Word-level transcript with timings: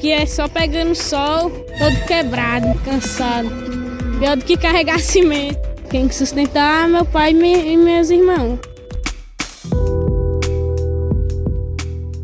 Aqui 0.00 0.12
é 0.12 0.24
só 0.24 0.48
pegando 0.48 0.94
sol, 0.94 1.50
todo 1.50 2.06
quebrado, 2.06 2.66
cansado. 2.86 3.50
Pior 4.18 4.34
do 4.34 4.46
que 4.46 4.56
carregar 4.56 4.98
cimento. 5.04 5.60
Quem 5.90 6.08
que 6.08 6.14
sustentar 6.14 6.88
meu 6.88 7.04
pai 7.04 7.32
e 7.32 7.76
meus 7.76 8.08
irmãos. 8.08 8.58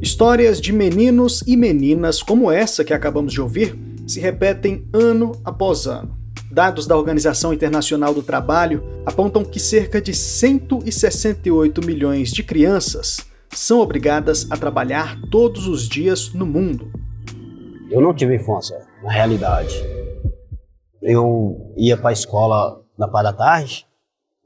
Histórias 0.01 0.59
de 0.59 0.73
meninos 0.73 1.45
e 1.47 1.55
meninas 1.55 2.23
como 2.23 2.51
essa 2.51 2.83
que 2.83 2.95
acabamos 2.95 3.35
de 3.35 3.43
ouvir 3.43 3.79
se 4.07 4.21
repetem 4.21 4.89
ano 4.91 5.33
após 5.45 5.87
ano. 5.87 6.17
Dados 6.51 6.87
da 6.87 6.97
Organização 6.97 7.53
Internacional 7.53 8.15
do 8.15 8.23
Trabalho 8.23 8.83
apontam 9.05 9.45
que 9.45 9.61
cerca 9.61 10.01
de 10.01 10.15
168 10.15 11.85
milhões 11.85 12.31
de 12.31 12.43
crianças 12.43 13.19
são 13.51 13.81
obrigadas 13.81 14.47
a 14.51 14.57
trabalhar 14.57 15.21
todos 15.31 15.67
os 15.67 15.87
dias 15.87 16.33
no 16.33 16.47
mundo. 16.47 16.91
Eu 17.97 18.03
não 18.03 18.13
tive 18.13 18.37
infância, 18.37 18.79
na 19.03 19.11
realidade. 19.11 19.75
Eu 21.01 21.73
ia 21.79 21.97
para 21.97 22.11
a 22.11 22.13
escola 22.13 22.83
na 22.99 23.09
parte 23.09 23.25
da 23.25 23.33
tarde 23.33 23.87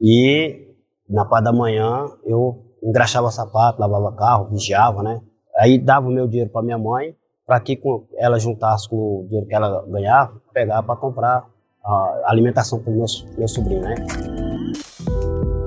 e 0.00 0.68
na 1.09 1.24
parte 1.24 1.46
da 1.46 1.52
manhã 1.52 2.06
eu 2.24 2.64
engraxava 2.80 3.28
sapato, 3.32 3.80
lavava 3.80 4.12
carro, 4.12 4.50
vigiava, 4.52 5.02
né? 5.02 5.20
Aí 5.56 5.80
dava 5.80 6.06
o 6.06 6.12
meu 6.12 6.28
dinheiro 6.28 6.48
para 6.48 6.62
minha 6.62 6.78
mãe, 6.78 7.16
para 7.45 7.59
que 7.59 7.76
ela 8.18 8.38
juntasse 8.38 8.88
com 8.88 8.95
o 8.95 9.24
dinheiro 9.26 9.48
que 9.48 9.54
ela 9.56 9.84
ganhava, 9.84 10.40
pegar 10.54 10.84
para 10.84 10.95
comprar 10.95 11.45
a 11.84 12.26
alimentação 12.26 12.78
para 12.78 12.92
o 12.92 12.96
meu, 12.96 13.06
meu 13.37 13.48
sobrinho, 13.48 13.80
né? 13.80 13.96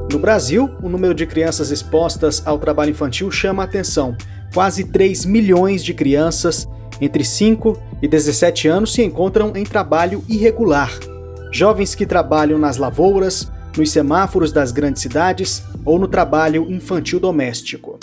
No 0.10 0.20
Brasil, 0.20 0.70
o 0.82 0.88
número 0.88 1.14
de 1.14 1.28
crianças 1.28 1.70
expostas 1.70 2.48
ao 2.48 2.58
trabalho 2.58 2.92
infantil 2.92 3.30
chama 3.30 3.62
a 3.62 3.66
atenção. 3.66 4.16
Quase 4.54 4.90
3 4.90 5.26
milhões 5.26 5.84
de 5.84 5.94
crianças 5.94 6.66
entre 7.02 7.24
5 7.24 7.78
e 8.02 8.08
17 8.08 8.68
anos 8.68 8.94
se 8.94 9.04
encontram 9.04 9.54
em 9.56 9.64
trabalho 9.64 10.24
irregular. 10.28 10.92
Jovens 11.52 11.96
que 11.96 12.06
trabalham 12.06 12.58
nas 12.58 12.78
lavouras, 12.78 13.52
nos 13.78 13.92
semáforos 13.92 14.52
das 14.52 14.72
grandes 14.72 15.02
cidades 15.02 15.64
ou 15.86 16.00
no 16.00 16.08
trabalho 16.08 16.72
infantil 16.72 17.20
doméstico. 17.20 18.00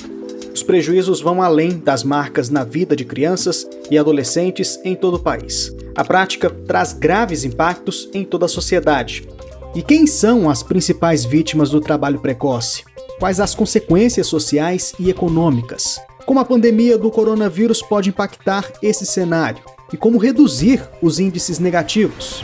Os 0.52 0.62
prejuízos 0.62 1.20
vão 1.20 1.41
além 1.42 1.78
das 1.78 2.02
marcas 2.02 2.50
na 2.50 2.64
vida 2.64 2.96
de 2.96 3.05
crianças 3.05 3.68
e 3.91 3.96
adolescentes 3.96 4.80
em 4.84 4.94
todo 4.94 5.14
o 5.14 5.20
país. 5.20 5.74
A 5.96 6.05
prática 6.05 6.50
traz 6.50 6.92
graves 6.92 7.44
impactos 7.44 8.08
em 8.12 8.24
toda 8.24 8.46
a 8.46 8.48
sociedade. 8.48 9.28
E 9.74 9.83
quem 9.83 10.06
são 10.06 10.50
as 10.50 10.62
principais 10.62 11.24
vítimas 11.24 11.70
do 11.70 11.80
trabalho 11.80 12.18
precoce? 12.18 12.84
Quais 13.18 13.38
as 13.38 13.55
consequências 13.55 14.27
sociais 14.27 14.92
e 14.98 15.08
econômicas? 15.08 16.00
Como 16.31 16.39
a 16.39 16.45
pandemia 16.45 16.97
do 16.97 17.11
coronavírus 17.11 17.83
pode 17.83 18.09
impactar 18.09 18.64
esse 18.81 19.05
cenário? 19.05 19.64
E 19.92 19.97
como 19.97 20.17
reduzir 20.17 20.81
os 21.03 21.19
índices 21.19 21.59
negativos? 21.59 22.41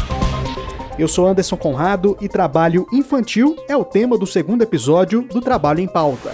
Eu 0.99 1.07
sou 1.07 1.25
Anderson 1.25 1.57
Conrado 1.57 2.17
e 2.21 2.29
trabalho 2.29 2.89
infantil 2.93 3.55
é 3.69 3.77
o 3.77 3.85
tema 3.85 4.19
do 4.19 4.27
segundo 4.27 4.63
episódio 4.63 5.23
do 5.23 5.41
Trabalho 5.41 5.79
em 5.79 5.87
Pauta. 5.87 6.33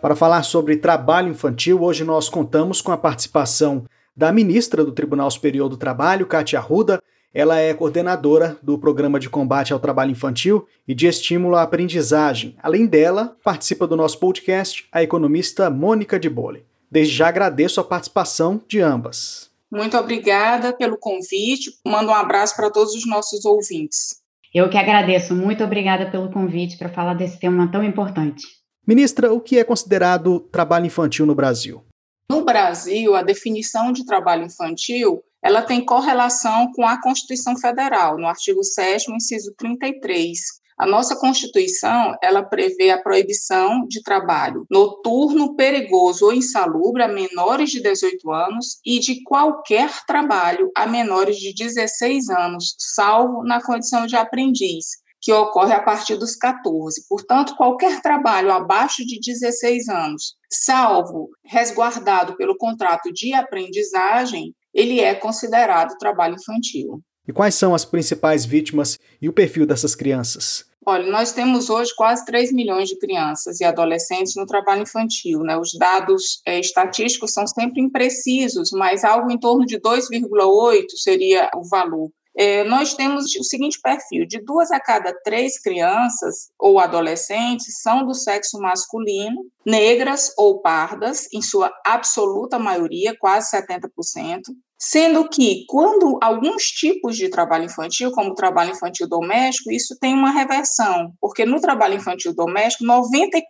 Para 0.00 0.14
falar 0.14 0.44
sobre 0.44 0.76
trabalho 0.76 1.30
infantil, 1.30 1.82
hoje 1.82 2.04
nós 2.04 2.28
contamos 2.28 2.80
com 2.80 2.92
a 2.92 2.96
participação 2.96 3.86
da 4.16 4.30
ministra 4.30 4.84
do 4.84 4.92
Tribunal 4.92 5.32
Superior 5.32 5.68
do 5.68 5.76
Trabalho, 5.76 6.26
Kátia 6.26 6.60
Arruda. 6.60 7.02
Ela 7.38 7.58
é 7.58 7.74
coordenadora 7.74 8.58
do 8.62 8.78
Programa 8.78 9.20
de 9.20 9.28
Combate 9.28 9.70
ao 9.70 9.78
Trabalho 9.78 10.10
Infantil 10.10 10.66
e 10.88 10.94
de 10.94 11.06
Estímulo 11.06 11.54
à 11.54 11.60
Aprendizagem. 11.60 12.56
Além 12.62 12.86
dela, 12.86 13.36
participa 13.44 13.86
do 13.86 13.94
nosso 13.94 14.18
podcast 14.18 14.88
a 14.90 15.02
economista 15.02 15.68
Mônica 15.68 16.18
de 16.18 16.30
Bole. 16.30 16.64
Desde 16.90 17.14
já 17.14 17.28
agradeço 17.28 17.78
a 17.78 17.84
participação 17.84 18.58
de 18.66 18.80
ambas. 18.80 19.50
Muito 19.70 19.98
obrigada 19.98 20.72
pelo 20.72 20.96
convite. 20.96 21.72
Mando 21.86 22.10
um 22.10 22.14
abraço 22.14 22.56
para 22.56 22.70
todos 22.70 22.94
os 22.94 23.06
nossos 23.06 23.44
ouvintes. 23.44 24.22
Eu 24.54 24.70
que 24.70 24.78
agradeço. 24.78 25.34
Muito 25.34 25.62
obrigada 25.62 26.10
pelo 26.10 26.30
convite 26.30 26.78
para 26.78 26.88
falar 26.88 27.12
desse 27.12 27.38
tema 27.38 27.70
tão 27.70 27.84
importante. 27.84 28.46
Ministra, 28.86 29.30
o 29.30 29.42
que 29.42 29.58
é 29.58 29.64
considerado 29.64 30.40
trabalho 30.40 30.86
infantil 30.86 31.26
no 31.26 31.34
Brasil? 31.34 31.84
No 32.30 32.46
Brasil, 32.46 33.14
a 33.14 33.22
definição 33.22 33.92
de 33.92 34.06
trabalho 34.06 34.46
infantil 34.46 35.22
ela 35.46 35.62
tem 35.62 35.84
correlação 35.84 36.72
com 36.74 36.84
a 36.84 37.00
Constituição 37.00 37.56
Federal, 37.56 38.18
no 38.18 38.26
artigo 38.26 38.64
7 38.64 39.12
inciso 39.12 39.54
33. 39.56 40.36
A 40.76 40.84
nossa 40.84 41.14
Constituição, 41.14 42.16
ela 42.20 42.42
prevê 42.42 42.90
a 42.90 43.00
proibição 43.00 43.86
de 43.86 44.02
trabalho 44.02 44.66
noturno, 44.68 45.54
perigoso 45.54 46.24
ou 46.24 46.32
insalubre 46.32 47.04
a 47.04 47.06
menores 47.06 47.70
de 47.70 47.80
18 47.80 48.28
anos 48.32 48.80
e 48.84 48.98
de 48.98 49.22
qualquer 49.22 50.04
trabalho 50.04 50.68
a 50.76 50.84
menores 50.84 51.36
de 51.36 51.54
16 51.54 52.28
anos, 52.28 52.74
salvo 52.76 53.44
na 53.44 53.62
condição 53.62 54.04
de 54.04 54.16
aprendiz, 54.16 54.86
que 55.20 55.32
ocorre 55.32 55.74
a 55.74 55.82
partir 55.82 56.16
dos 56.16 56.34
14. 56.34 57.06
Portanto, 57.08 57.54
qualquer 57.56 58.02
trabalho 58.02 58.50
abaixo 58.50 59.06
de 59.06 59.20
16 59.20 59.88
anos, 59.88 60.34
salvo 60.50 61.28
resguardado 61.44 62.36
pelo 62.36 62.56
contrato 62.56 63.12
de 63.12 63.32
aprendizagem, 63.32 64.52
ele 64.76 65.00
é 65.00 65.14
considerado 65.14 65.96
trabalho 65.98 66.36
infantil. 66.36 67.00
E 67.26 67.32
quais 67.32 67.54
são 67.54 67.74
as 67.74 67.84
principais 67.84 68.44
vítimas 68.44 68.98
e 69.20 69.28
o 69.28 69.32
perfil 69.32 69.66
dessas 69.66 69.96
crianças? 69.96 70.64
Olha, 70.88 71.10
nós 71.10 71.32
temos 71.32 71.68
hoje 71.68 71.92
quase 71.96 72.24
3 72.24 72.52
milhões 72.52 72.88
de 72.88 72.96
crianças 72.96 73.60
e 73.60 73.64
adolescentes 73.64 74.36
no 74.36 74.46
trabalho 74.46 74.82
infantil. 74.82 75.40
Né? 75.40 75.56
Os 75.56 75.72
dados 75.76 76.40
é, 76.46 76.60
estatísticos 76.60 77.32
são 77.32 77.44
sempre 77.44 77.80
imprecisos, 77.80 78.70
mas 78.70 79.02
algo 79.02 79.28
em 79.32 79.38
torno 79.38 79.66
de 79.66 79.80
2,8 79.80 80.84
seria 80.96 81.50
o 81.56 81.68
valor 81.68 82.10
é, 82.36 82.64
nós 82.64 82.92
temos 82.92 83.34
o 83.34 83.42
seguinte 83.42 83.80
perfil: 83.80 84.26
de 84.26 84.38
duas 84.44 84.70
a 84.70 84.78
cada 84.78 85.12
três 85.22 85.58
crianças 85.58 86.50
ou 86.58 86.78
adolescentes 86.78 87.80
são 87.80 88.04
do 88.04 88.14
sexo 88.14 88.60
masculino, 88.60 89.46
negras 89.64 90.32
ou 90.36 90.60
pardas, 90.60 91.32
em 91.32 91.40
sua 91.40 91.72
absoluta 91.84 92.58
maioria, 92.58 93.16
quase 93.18 93.56
70%. 93.56 94.42
Sendo 94.78 95.26
que, 95.28 95.64
quando 95.68 96.18
alguns 96.22 96.64
tipos 96.64 97.16
de 97.16 97.30
trabalho 97.30 97.64
infantil, 97.64 98.10
como 98.12 98.30
o 98.30 98.34
trabalho 98.34 98.72
infantil 98.72 99.08
doméstico, 99.08 99.72
isso 99.72 99.96
tem 99.98 100.12
uma 100.12 100.30
reversão, 100.30 101.12
porque 101.18 101.46
no 101.46 101.60
trabalho 101.60 101.94
infantil 101.94 102.34
doméstico, 102.34 102.84
94% 102.84 103.40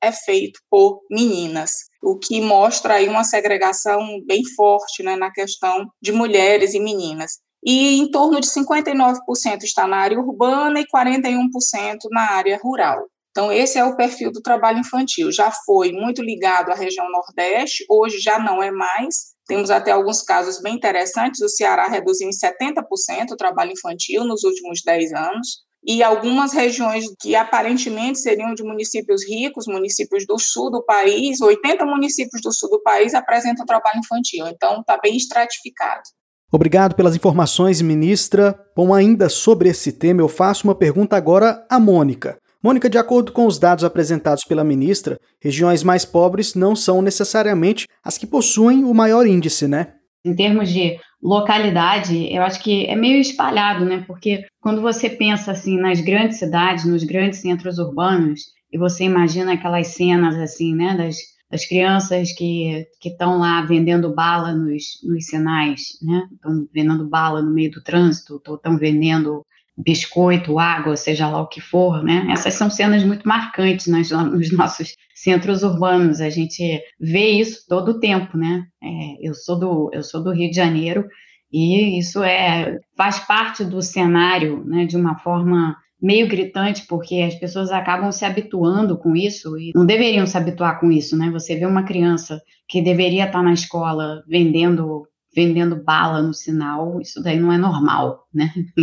é 0.00 0.12
feito 0.12 0.60
por 0.70 1.00
meninas, 1.10 1.72
o 2.00 2.16
que 2.16 2.40
mostra 2.40 2.94
aí 2.94 3.08
uma 3.08 3.24
segregação 3.24 4.20
bem 4.26 4.42
forte 4.54 5.02
né, 5.02 5.16
na 5.16 5.32
questão 5.32 5.86
de 6.00 6.12
mulheres 6.12 6.72
e 6.72 6.78
meninas 6.78 7.32
e 7.66 7.98
em 7.98 8.08
torno 8.08 8.40
de 8.40 8.46
59% 8.46 9.64
está 9.64 9.88
na 9.88 9.96
área 9.96 10.20
urbana 10.20 10.78
e 10.78 10.86
41% 10.86 11.96
na 12.12 12.30
área 12.30 12.56
rural. 12.62 13.08
Então, 13.32 13.52
esse 13.52 13.76
é 13.76 13.84
o 13.84 13.96
perfil 13.96 14.30
do 14.30 14.40
trabalho 14.40 14.78
infantil. 14.78 15.30
Já 15.32 15.50
foi 15.50 15.92
muito 15.92 16.22
ligado 16.22 16.70
à 16.70 16.74
região 16.74 17.10
Nordeste, 17.10 17.84
hoje 17.90 18.18
já 18.20 18.38
não 18.38 18.62
é 18.62 18.70
mais. 18.70 19.35
Temos 19.46 19.70
até 19.70 19.92
alguns 19.92 20.22
casos 20.22 20.60
bem 20.60 20.74
interessantes. 20.74 21.40
O 21.40 21.48
Ceará 21.48 21.86
reduziu 21.86 22.28
em 22.28 22.32
70% 22.32 23.32
o 23.32 23.36
trabalho 23.36 23.72
infantil 23.72 24.24
nos 24.24 24.42
últimos 24.44 24.82
10 24.84 25.12
anos. 25.12 25.66
E 25.88 26.02
algumas 26.02 26.52
regiões 26.52 27.04
que 27.20 27.36
aparentemente 27.36 28.18
seriam 28.18 28.54
de 28.54 28.64
municípios 28.64 29.22
ricos, 29.24 29.66
municípios 29.68 30.26
do 30.26 30.36
sul 30.36 30.68
do 30.68 30.84
país, 30.84 31.40
80 31.40 31.86
municípios 31.86 32.42
do 32.42 32.52
sul 32.52 32.68
do 32.70 32.82
país 32.82 33.14
apresentam 33.14 33.64
trabalho 33.64 34.00
infantil. 34.00 34.48
Então, 34.48 34.80
está 34.80 34.98
bem 35.00 35.16
estratificado. 35.16 36.02
Obrigado 36.50 36.96
pelas 36.96 37.14
informações, 37.14 37.80
ministra. 37.80 38.58
Bom, 38.74 38.92
ainda 38.92 39.28
sobre 39.28 39.68
esse 39.68 39.92
tema, 39.92 40.20
eu 40.20 40.28
faço 40.28 40.66
uma 40.66 40.74
pergunta 40.74 41.16
agora 41.16 41.64
à 41.70 41.78
Mônica. 41.78 42.36
Mônica, 42.66 42.90
de 42.90 42.98
acordo 42.98 43.30
com 43.30 43.46
os 43.46 43.60
dados 43.60 43.84
apresentados 43.84 44.42
pela 44.42 44.64
ministra, 44.64 45.20
regiões 45.40 45.84
mais 45.84 46.04
pobres 46.04 46.56
não 46.56 46.74
são 46.74 47.00
necessariamente 47.00 47.86
as 48.02 48.18
que 48.18 48.26
possuem 48.26 48.82
o 48.82 48.92
maior 48.92 49.24
índice, 49.24 49.68
né? 49.68 49.92
Em 50.24 50.34
termos 50.34 50.70
de 50.70 50.98
localidade, 51.22 52.26
eu 52.34 52.42
acho 52.42 52.60
que 52.60 52.84
é 52.86 52.96
meio 52.96 53.20
espalhado, 53.20 53.84
né? 53.84 54.02
Porque 54.04 54.46
quando 54.60 54.82
você 54.82 55.08
pensa 55.08 55.52
assim 55.52 55.78
nas 55.78 56.00
grandes 56.00 56.40
cidades, 56.40 56.84
nos 56.84 57.04
grandes 57.04 57.38
centros 57.38 57.78
urbanos, 57.78 58.40
e 58.72 58.76
você 58.76 59.04
imagina 59.04 59.52
aquelas 59.52 59.86
cenas 59.86 60.34
assim, 60.34 60.74
né, 60.74 60.96
das 60.96 61.18
as 61.48 61.64
crianças 61.64 62.32
que 62.32 62.84
estão 63.04 63.38
lá 63.38 63.62
vendendo 63.62 64.12
bala 64.12 64.52
nos, 64.52 65.00
nos 65.04 65.26
sinais, 65.26 65.82
né? 66.02 66.26
Estão 66.32 66.66
vendendo 66.74 67.08
bala 67.08 67.40
no 67.40 67.54
meio 67.54 67.70
do 67.70 67.80
trânsito, 67.80 68.42
estão 68.44 68.76
vendendo 68.76 69.46
biscoito, 69.76 70.58
água, 70.58 70.96
seja 70.96 71.28
lá 71.28 71.40
o 71.40 71.48
que 71.48 71.60
for, 71.60 72.02
né? 72.02 72.26
Essas 72.30 72.54
são 72.54 72.70
cenas 72.70 73.04
muito 73.04 73.28
marcantes 73.28 73.86
nas, 73.86 74.10
nos 74.10 74.50
nossos 74.52 74.96
centros 75.14 75.62
urbanos. 75.62 76.20
A 76.20 76.30
gente 76.30 76.80
vê 76.98 77.30
isso 77.30 77.64
todo 77.68 77.90
o 77.90 78.00
tempo, 78.00 78.36
né? 78.36 78.64
É, 78.82 79.28
eu 79.28 79.34
sou 79.34 79.58
do 79.58 79.90
eu 79.92 80.02
sou 80.02 80.22
do 80.22 80.32
Rio 80.32 80.50
de 80.50 80.56
Janeiro 80.56 81.06
e 81.52 81.98
isso 81.98 82.22
é 82.22 82.78
faz 82.96 83.18
parte 83.20 83.64
do 83.64 83.82
cenário, 83.82 84.64
né? 84.64 84.86
De 84.86 84.96
uma 84.96 85.18
forma 85.18 85.76
meio 86.00 86.28
gritante, 86.28 86.86
porque 86.86 87.22
as 87.22 87.34
pessoas 87.34 87.70
acabam 87.70 88.12
se 88.12 88.24
habituando 88.24 88.98
com 88.98 89.16
isso 89.16 89.58
e 89.58 89.72
não 89.74 89.86
deveriam 89.86 90.26
se 90.26 90.36
habituar 90.36 90.78
com 90.78 90.90
isso, 90.90 91.16
né? 91.16 91.30
Você 91.30 91.56
vê 91.56 91.66
uma 91.66 91.84
criança 91.84 92.40
que 92.68 92.82
deveria 92.82 93.26
estar 93.26 93.42
na 93.42 93.52
escola 93.52 94.22
vendendo 94.28 95.06
vendendo 95.36 95.76
bala 95.76 96.22
no 96.22 96.32
sinal, 96.32 96.98
isso 96.98 97.22
daí 97.22 97.38
não 97.38 97.52
é 97.52 97.58
normal, 97.58 98.26
né? 98.32 98.50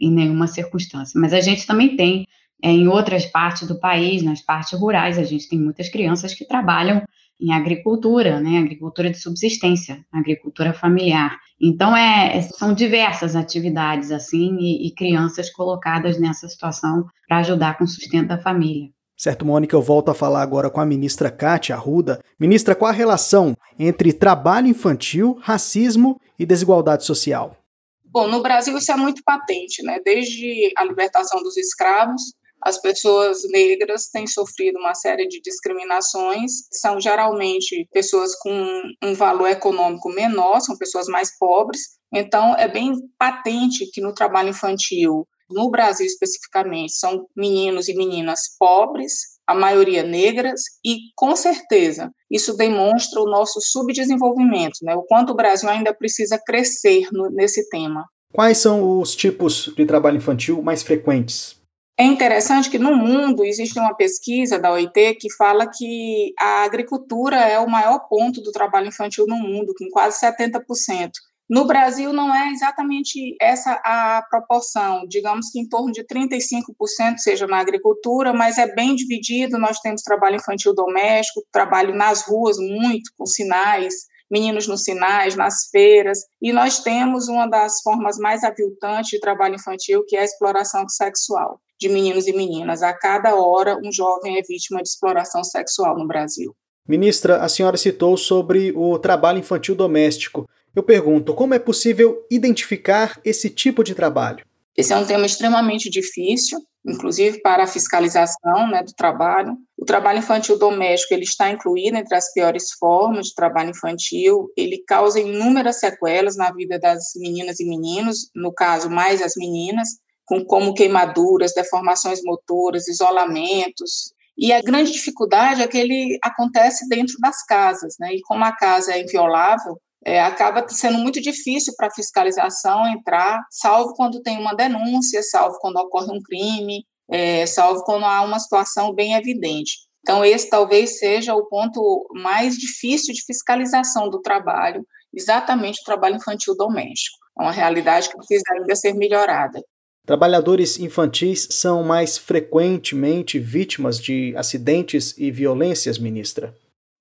em, 0.00 0.10
nenhuma 0.10 0.48
circunstância. 0.48 1.18
Mas 1.20 1.32
a 1.32 1.40
gente 1.40 1.64
também 1.64 1.96
tem 1.96 2.26
é, 2.60 2.68
em 2.68 2.88
outras 2.88 3.24
partes 3.24 3.68
do 3.68 3.78
país, 3.78 4.20
nas 4.22 4.42
partes 4.42 4.76
rurais, 4.78 5.16
a 5.16 5.22
gente 5.22 5.48
tem 5.48 5.58
muitas 5.58 5.88
crianças 5.88 6.34
que 6.34 6.44
trabalham 6.44 7.04
em 7.40 7.52
agricultura, 7.52 8.38
né, 8.38 8.58
agricultura 8.58 9.08
de 9.08 9.18
subsistência, 9.18 10.04
agricultura 10.12 10.74
familiar. 10.74 11.38
Então, 11.58 11.96
é, 11.96 12.36
é 12.36 12.42
são 12.42 12.74
diversas 12.74 13.34
atividades 13.34 14.10
assim 14.10 14.58
e, 14.58 14.88
e 14.88 14.94
crianças 14.94 15.48
colocadas 15.48 16.18
nessa 16.20 16.48
situação 16.48 17.06
para 17.26 17.38
ajudar 17.38 17.78
com 17.78 17.84
o 17.84 17.88
sustento 17.88 18.28
da 18.28 18.38
família. 18.38 18.90
Certo, 19.20 19.44
Mônica, 19.44 19.76
eu 19.76 19.82
volto 19.82 20.10
a 20.10 20.14
falar 20.14 20.40
agora 20.40 20.70
com 20.70 20.80
a 20.80 20.86
ministra 20.86 21.30
Kátia 21.30 21.74
Arruda. 21.74 22.24
Ministra, 22.38 22.74
qual 22.74 22.88
a 22.88 22.94
relação 22.94 23.54
entre 23.78 24.14
trabalho 24.14 24.66
infantil, 24.66 25.36
racismo 25.42 26.18
e 26.38 26.46
desigualdade 26.46 27.04
social? 27.04 27.54
Bom, 28.02 28.26
no 28.28 28.40
Brasil 28.40 28.78
isso 28.78 28.90
é 28.90 28.96
muito 28.96 29.20
patente, 29.22 29.82
né? 29.82 30.00
Desde 30.02 30.72
a 30.74 30.82
libertação 30.84 31.42
dos 31.42 31.58
escravos, 31.58 32.32
as 32.62 32.80
pessoas 32.80 33.42
negras 33.50 34.08
têm 34.08 34.26
sofrido 34.26 34.78
uma 34.78 34.94
série 34.94 35.28
de 35.28 35.38
discriminações, 35.42 36.52
são 36.72 36.98
geralmente 36.98 37.86
pessoas 37.92 38.34
com 38.36 38.82
um 39.04 39.12
valor 39.12 39.50
econômico 39.50 40.08
menor, 40.08 40.60
são 40.60 40.78
pessoas 40.78 41.08
mais 41.08 41.36
pobres. 41.38 41.98
Então, 42.10 42.56
é 42.56 42.66
bem 42.66 42.94
patente 43.18 43.84
que 43.92 44.00
no 44.00 44.14
trabalho 44.14 44.48
infantil, 44.48 45.28
no 45.50 45.70
Brasil 45.70 46.06
especificamente, 46.06 46.92
são 46.92 47.26
meninos 47.36 47.88
e 47.88 47.94
meninas 47.94 48.40
pobres, 48.58 49.38
a 49.46 49.54
maioria 49.54 50.02
negras, 50.02 50.60
e 50.84 50.98
com 51.16 51.34
certeza 51.34 52.10
isso 52.30 52.56
demonstra 52.56 53.20
o 53.20 53.28
nosso 53.28 53.60
subdesenvolvimento, 53.60 54.78
né? 54.82 54.94
o 54.94 55.02
quanto 55.02 55.32
o 55.32 55.36
Brasil 55.36 55.68
ainda 55.68 55.92
precisa 55.92 56.40
crescer 56.44 57.08
no, 57.12 57.28
nesse 57.30 57.68
tema. 57.68 58.04
Quais 58.32 58.58
são 58.58 59.00
os 59.00 59.16
tipos 59.16 59.72
de 59.76 59.84
trabalho 59.84 60.18
infantil 60.18 60.62
mais 60.62 60.82
frequentes? 60.82 61.60
É 61.98 62.04
interessante 62.04 62.70
que 62.70 62.78
no 62.78 62.96
mundo 62.96 63.44
existe 63.44 63.78
uma 63.78 63.94
pesquisa 63.94 64.58
da 64.58 64.72
OIT 64.72 65.16
que 65.16 65.30
fala 65.36 65.66
que 65.68 66.32
a 66.38 66.64
agricultura 66.64 67.36
é 67.36 67.58
o 67.58 67.68
maior 67.68 68.08
ponto 68.08 68.40
do 68.40 68.52
trabalho 68.52 68.88
infantil 68.88 69.26
no 69.28 69.36
mundo, 69.36 69.74
com 69.78 69.86
quase 69.90 70.18
70%. 70.18 71.10
No 71.50 71.66
Brasil 71.66 72.12
não 72.12 72.32
é 72.32 72.52
exatamente 72.52 73.34
essa 73.40 73.72
a 73.84 74.24
proporção, 74.30 75.04
digamos 75.08 75.50
que 75.50 75.58
em 75.58 75.68
torno 75.68 75.90
de 75.90 76.04
35% 76.04 77.18
seja 77.18 77.44
na 77.44 77.58
agricultura, 77.58 78.32
mas 78.32 78.56
é 78.56 78.72
bem 78.72 78.94
dividido, 78.94 79.58
nós 79.58 79.80
temos 79.80 80.02
trabalho 80.02 80.36
infantil 80.36 80.72
doméstico, 80.72 81.42
trabalho 81.50 81.92
nas 81.92 82.22
ruas 82.22 82.56
muito, 82.56 83.10
com 83.18 83.26
sinais, 83.26 83.92
meninos 84.30 84.68
nos 84.68 84.84
sinais, 84.84 85.34
nas 85.34 85.68
feiras, 85.72 86.20
e 86.40 86.52
nós 86.52 86.78
temos 86.84 87.26
uma 87.26 87.48
das 87.48 87.82
formas 87.82 88.16
mais 88.16 88.44
aviltantes 88.44 89.10
de 89.10 89.18
trabalho 89.18 89.56
infantil, 89.56 90.04
que 90.06 90.14
é 90.14 90.20
a 90.20 90.24
exploração 90.24 90.88
sexual 90.88 91.60
de 91.80 91.88
meninos 91.88 92.28
e 92.28 92.32
meninas. 92.32 92.80
A 92.80 92.92
cada 92.92 93.34
hora, 93.34 93.76
um 93.76 93.90
jovem 93.90 94.38
é 94.38 94.42
vítima 94.42 94.80
de 94.82 94.88
exploração 94.88 95.42
sexual 95.42 95.98
no 95.98 96.06
Brasil. 96.06 96.54
Ministra, 96.86 97.38
a 97.38 97.48
senhora 97.48 97.76
citou 97.76 98.16
sobre 98.16 98.72
o 98.76 98.98
trabalho 99.00 99.38
infantil 99.38 99.74
doméstico. 99.74 100.46
Eu 100.74 100.82
pergunto, 100.82 101.34
como 101.34 101.54
é 101.54 101.58
possível 101.58 102.24
identificar 102.30 103.20
esse 103.24 103.50
tipo 103.50 103.82
de 103.82 103.94
trabalho? 103.94 104.44
Esse 104.76 104.92
é 104.92 104.96
um 104.96 105.04
tema 105.04 105.26
extremamente 105.26 105.90
difícil, 105.90 106.60
inclusive 106.86 107.40
para 107.42 107.64
a 107.64 107.66
fiscalização 107.66 108.68
né, 108.70 108.82
do 108.82 108.92
trabalho. 108.92 109.56
O 109.76 109.84
trabalho 109.84 110.20
infantil 110.20 110.56
doméstico 110.56 111.12
ele 111.12 111.24
está 111.24 111.50
incluído 111.50 111.96
entre 111.96 112.14
as 112.14 112.32
piores 112.32 112.70
formas 112.78 113.26
de 113.26 113.34
trabalho 113.34 113.70
infantil. 113.70 114.48
Ele 114.56 114.82
causa 114.86 115.20
inúmeras 115.20 115.80
sequelas 115.80 116.36
na 116.36 116.52
vida 116.52 116.78
das 116.78 117.12
meninas 117.16 117.58
e 117.58 117.68
meninos, 117.68 118.30
no 118.34 118.52
caso 118.52 118.88
mais 118.88 119.20
as 119.20 119.32
meninas 119.36 119.88
com 120.24 120.44
como 120.44 120.74
queimaduras, 120.74 121.52
deformações 121.52 122.20
motoras, 122.24 122.86
isolamentos. 122.86 124.14
E 124.38 124.52
a 124.52 124.62
grande 124.62 124.92
dificuldade 124.92 125.60
é 125.60 125.66
que 125.66 125.76
ele 125.76 126.16
acontece 126.22 126.88
dentro 126.88 127.16
das 127.20 127.44
casas, 127.44 127.96
né? 127.98 128.14
E 128.14 128.20
como 128.22 128.44
a 128.44 128.52
casa 128.52 128.92
é 128.92 129.02
inviolável, 129.02 129.76
é, 130.04 130.20
acaba 130.20 130.66
sendo 130.68 130.98
muito 130.98 131.20
difícil 131.20 131.74
para 131.76 131.88
a 131.88 131.94
fiscalização 131.94 132.86
entrar, 132.88 133.40
salvo 133.50 133.94
quando 133.94 134.22
tem 134.22 134.38
uma 134.38 134.54
denúncia, 134.54 135.22
salvo 135.22 135.58
quando 135.60 135.76
ocorre 135.76 136.10
um 136.10 136.22
crime, 136.22 136.84
é, 137.10 137.44
salvo 137.46 137.82
quando 137.84 138.04
há 138.04 138.22
uma 138.22 138.38
situação 138.38 138.94
bem 138.94 139.14
evidente. 139.14 139.72
Então, 140.00 140.24
esse 140.24 140.48
talvez 140.48 140.98
seja 140.98 141.34
o 141.34 141.46
ponto 141.46 142.06
mais 142.14 142.56
difícil 142.56 143.12
de 143.12 143.22
fiscalização 143.24 144.08
do 144.08 144.20
trabalho, 144.22 144.82
exatamente 145.12 145.80
o 145.82 145.84
trabalho 145.84 146.16
infantil 146.16 146.56
doméstico. 146.56 147.18
É 147.38 147.42
uma 147.42 147.52
realidade 147.52 148.08
que 148.08 148.16
precisa 148.16 148.42
ainda 148.52 148.74
ser 148.74 148.94
melhorada. 148.94 149.60
Trabalhadores 150.06 150.78
infantis 150.78 151.46
são 151.50 151.84
mais 151.84 152.16
frequentemente 152.16 153.38
vítimas 153.38 154.00
de 154.00 154.34
acidentes 154.36 155.14
e 155.18 155.30
violências, 155.30 155.98
ministra? 155.98 156.54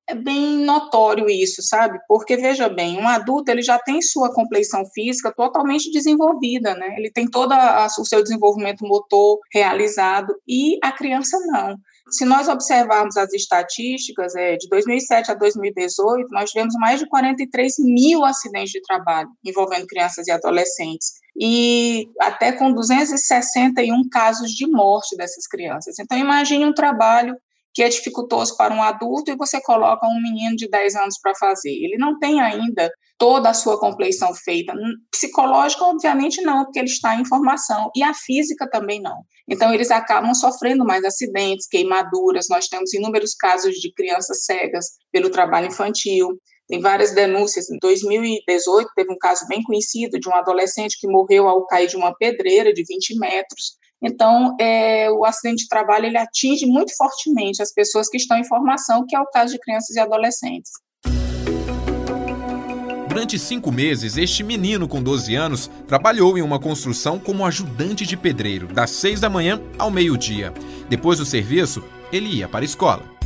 É 0.10 0.16
bem 0.16 0.66
notório 0.66 1.30
isso, 1.30 1.62
sabe? 1.62 2.00
Porque 2.08 2.36
veja 2.36 2.68
bem, 2.68 2.98
um 2.98 3.08
adulto 3.08 3.52
ele 3.52 3.62
já 3.62 3.78
tem 3.78 4.02
sua 4.02 4.34
compleição 4.34 4.84
física 4.92 5.32
totalmente 5.32 5.92
desenvolvida, 5.92 6.74
né? 6.74 6.96
Ele 6.98 7.12
tem 7.12 7.30
todo 7.30 7.54
o 7.54 8.06
seu 8.06 8.24
desenvolvimento 8.24 8.88
motor 8.88 9.38
realizado 9.54 10.34
e 10.48 10.80
a 10.84 10.92
criança 10.92 11.38
não. 11.52 11.76
Se 12.10 12.26
nós 12.26 12.48
observarmos 12.48 13.18
as 13.18 13.32
estatísticas, 13.34 14.34
é, 14.36 14.56
de 14.58 14.68
2007 14.68 15.30
a 15.30 15.36
2018, 15.36 16.28
nós 16.32 16.50
tivemos 16.50 16.74
mais 16.80 17.00
de 17.00 17.08
43 17.08 17.76
mil 17.78 18.26
acidentes 18.26 18.72
de 18.72 18.82
trabalho 18.82 19.30
envolvendo 19.46 19.86
crianças 19.86 20.28
e 20.28 20.32
adolescentes 20.32 21.20
e 21.40 22.10
até 22.20 22.52
com 22.52 22.74
261 22.74 24.10
casos 24.10 24.50
de 24.50 24.68
morte 24.68 25.16
dessas 25.16 25.46
crianças. 25.46 26.00
Então, 26.00 26.18
imagine 26.18 26.66
um 26.66 26.74
trabalho 26.74 27.36
que 27.74 27.84
é 27.84 27.90
dificultoso 27.90 28.56
para 28.58 28.74
um 28.74 28.82
adulto 28.82 29.32
e 29.32 29.38
você 29.38 29.62
coloca 29.62 30.08
um 30.08 30.22
menino 30.22 30.56
de 30.56 30.68
10 30.70 30.96
anos 30.96 31.16
para 31.22 31.36
fazer. 31.36 31.72
Ele 31.72 31.98
não 31.98 32.18
tem 32.20 32.42
ainda 32.42 32.90
toda 33.20 33.50
a 33.50 33.54
sua 33.54 33.80
compleição 33.80 34.34
feita. 34.34 34.74
Psicológica, 35.12 35.84
obviamente, 35.84 36.42
não, 36.42 36.64
porque 36.64 36.80
ele 36.80 36.88
está 36.88 37.16
em 37.16 37.26
formação, 37.26 37.92
e 37.96 38.02
a 38.02 38.14
física 38.14 38.68
também 38.70 39.02
não. 39.02 39.18
Então, 39.48 39.74
eles 39.74 39.92
acabam 39.92 40.34
sofrendo 40.34 40.86
mais 40.86 41.04
acidentes, 41.04 41.68
queimaduras. 41.68 42.48
Nós 42.50 42.68
temos 42.68 42.94
inúmeros 42.94 43.36
casos 43.36 43.76
de 43.76 43.92
crianças 43.94 44.46
cegas 44.46 44.86
pelo 45.12 45.30
trabalho 45.30 45.68
infantil. 45.68 46.30
Tem 46.68 46.80
várias 46.80 47.14
denúncias. 47.14 47.70
Em 47.70 47.78
2018, 47.82 48.90
teve 48.96 49.12
um 49.12 49.18
caso 49.18 49.46
bem 49.48 49.62
conhecido 49.64 50.20
de 50.20 50.30
um 50.30 50.36
adolescente 50.36 50.98
que 51.00 51.08
morreu 51.08 51.48
ao 51.48 51.66
cair 51.66 51.88
de 51.88 51.98
uma 51.98 52.16
pedreira 52.16 52.72
de 52.72 52.84
20 52.88 53.18
metros. 53.20 53.79
Então, 54.02 54.56
é, 54.60 55.10
o 55.12 55.26
acidente 55.26 55.64
de 55.64 55.68
trabalho 55.68 56.06
ele 56.06 56.18
atinge 56.18 56.66
muito 56.66 56.96
fortemente 56.96 57.62
as 57.62 57.74
pessoas 57.74 58.08
que 58.08 58.18
estão 58.18 58.38
em 58.38 58.48
formação, 58.48 59.06
que 59.08 59.16
é 59.16 59.20
o 59.20 59.26
caso 59.26 59.54
de 59.54 59.60
crianças 59.60 59.96
e 59.96 60.00
adolescentes. 60.00 60.72
Durante 63.10 63.40
cinco 63.40 63.72
meses, 63.72 64.18
este 64.18 64.44
menino 64.44 64.88
com 64.88 65.02
12 65.02 65.36
anos 65.36 65.70
trabalhou 65.88 66.38
em 66.38 66.42
uma 66.42 66.60
construção 66.60 67.20
como 67.20 67.46
ajudante 67.46 68.06
de 68.06 68.16
pedreiro, 68.16 68.68
das 68.68 68.92
6 68.92 69.20
da 69.20 69.30
manhã 69.30 69.60
ao 69.78 69.90
meio-dia. 69.90 70.54
Depois 70.88 71.18
do 71.18 71.26
serviço, 71.26 71.84
ele 72.14 72.38
ia 72.38 72.48
para 72.48 72.62
a 72.62 72.66
escola. 72.66 73.19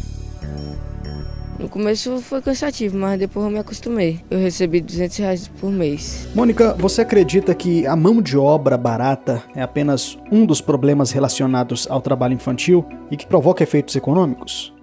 No 1.63 1.69
começo 1.69 2.19
foi 2.19 2.41
cansativo, 2.41 2.97
mas 2.97 3.17
depois 3.17 3.45
eu 3.45 3.49
me 3.49 3.57
acostumei. 3.57 4.19
Eu 4.29 4.37
recebi 4.37 4.81
200 4.81 5.17
reais 5.19 5.47
por 5.47 5.71
mês. 5.71 6.27
Mônica, 6.35 6.73
você 6.73 6.99
acredita 6.99 7.55
que 7.55 7.87
a 7.87 7.95
mão 7.95 8.21
de 8.21 8.37
obra 8.37 8.77
barata 8.77 9.41
é 9.55 9.61
apenas 9.61 10.19
um 10.29 10.45
dos 10.45 10.59
problemas 10.59 11.11
relacionados 11.11 11.87
ao 11.89 12.01
trabalho 12.01 12.33
infantil 12.33 12.85
e 13.09 13.15
que 13.15 13.25
provoca 13.25 13.63
efeitos 13.63 13.95
econômicos? 13.95 14.73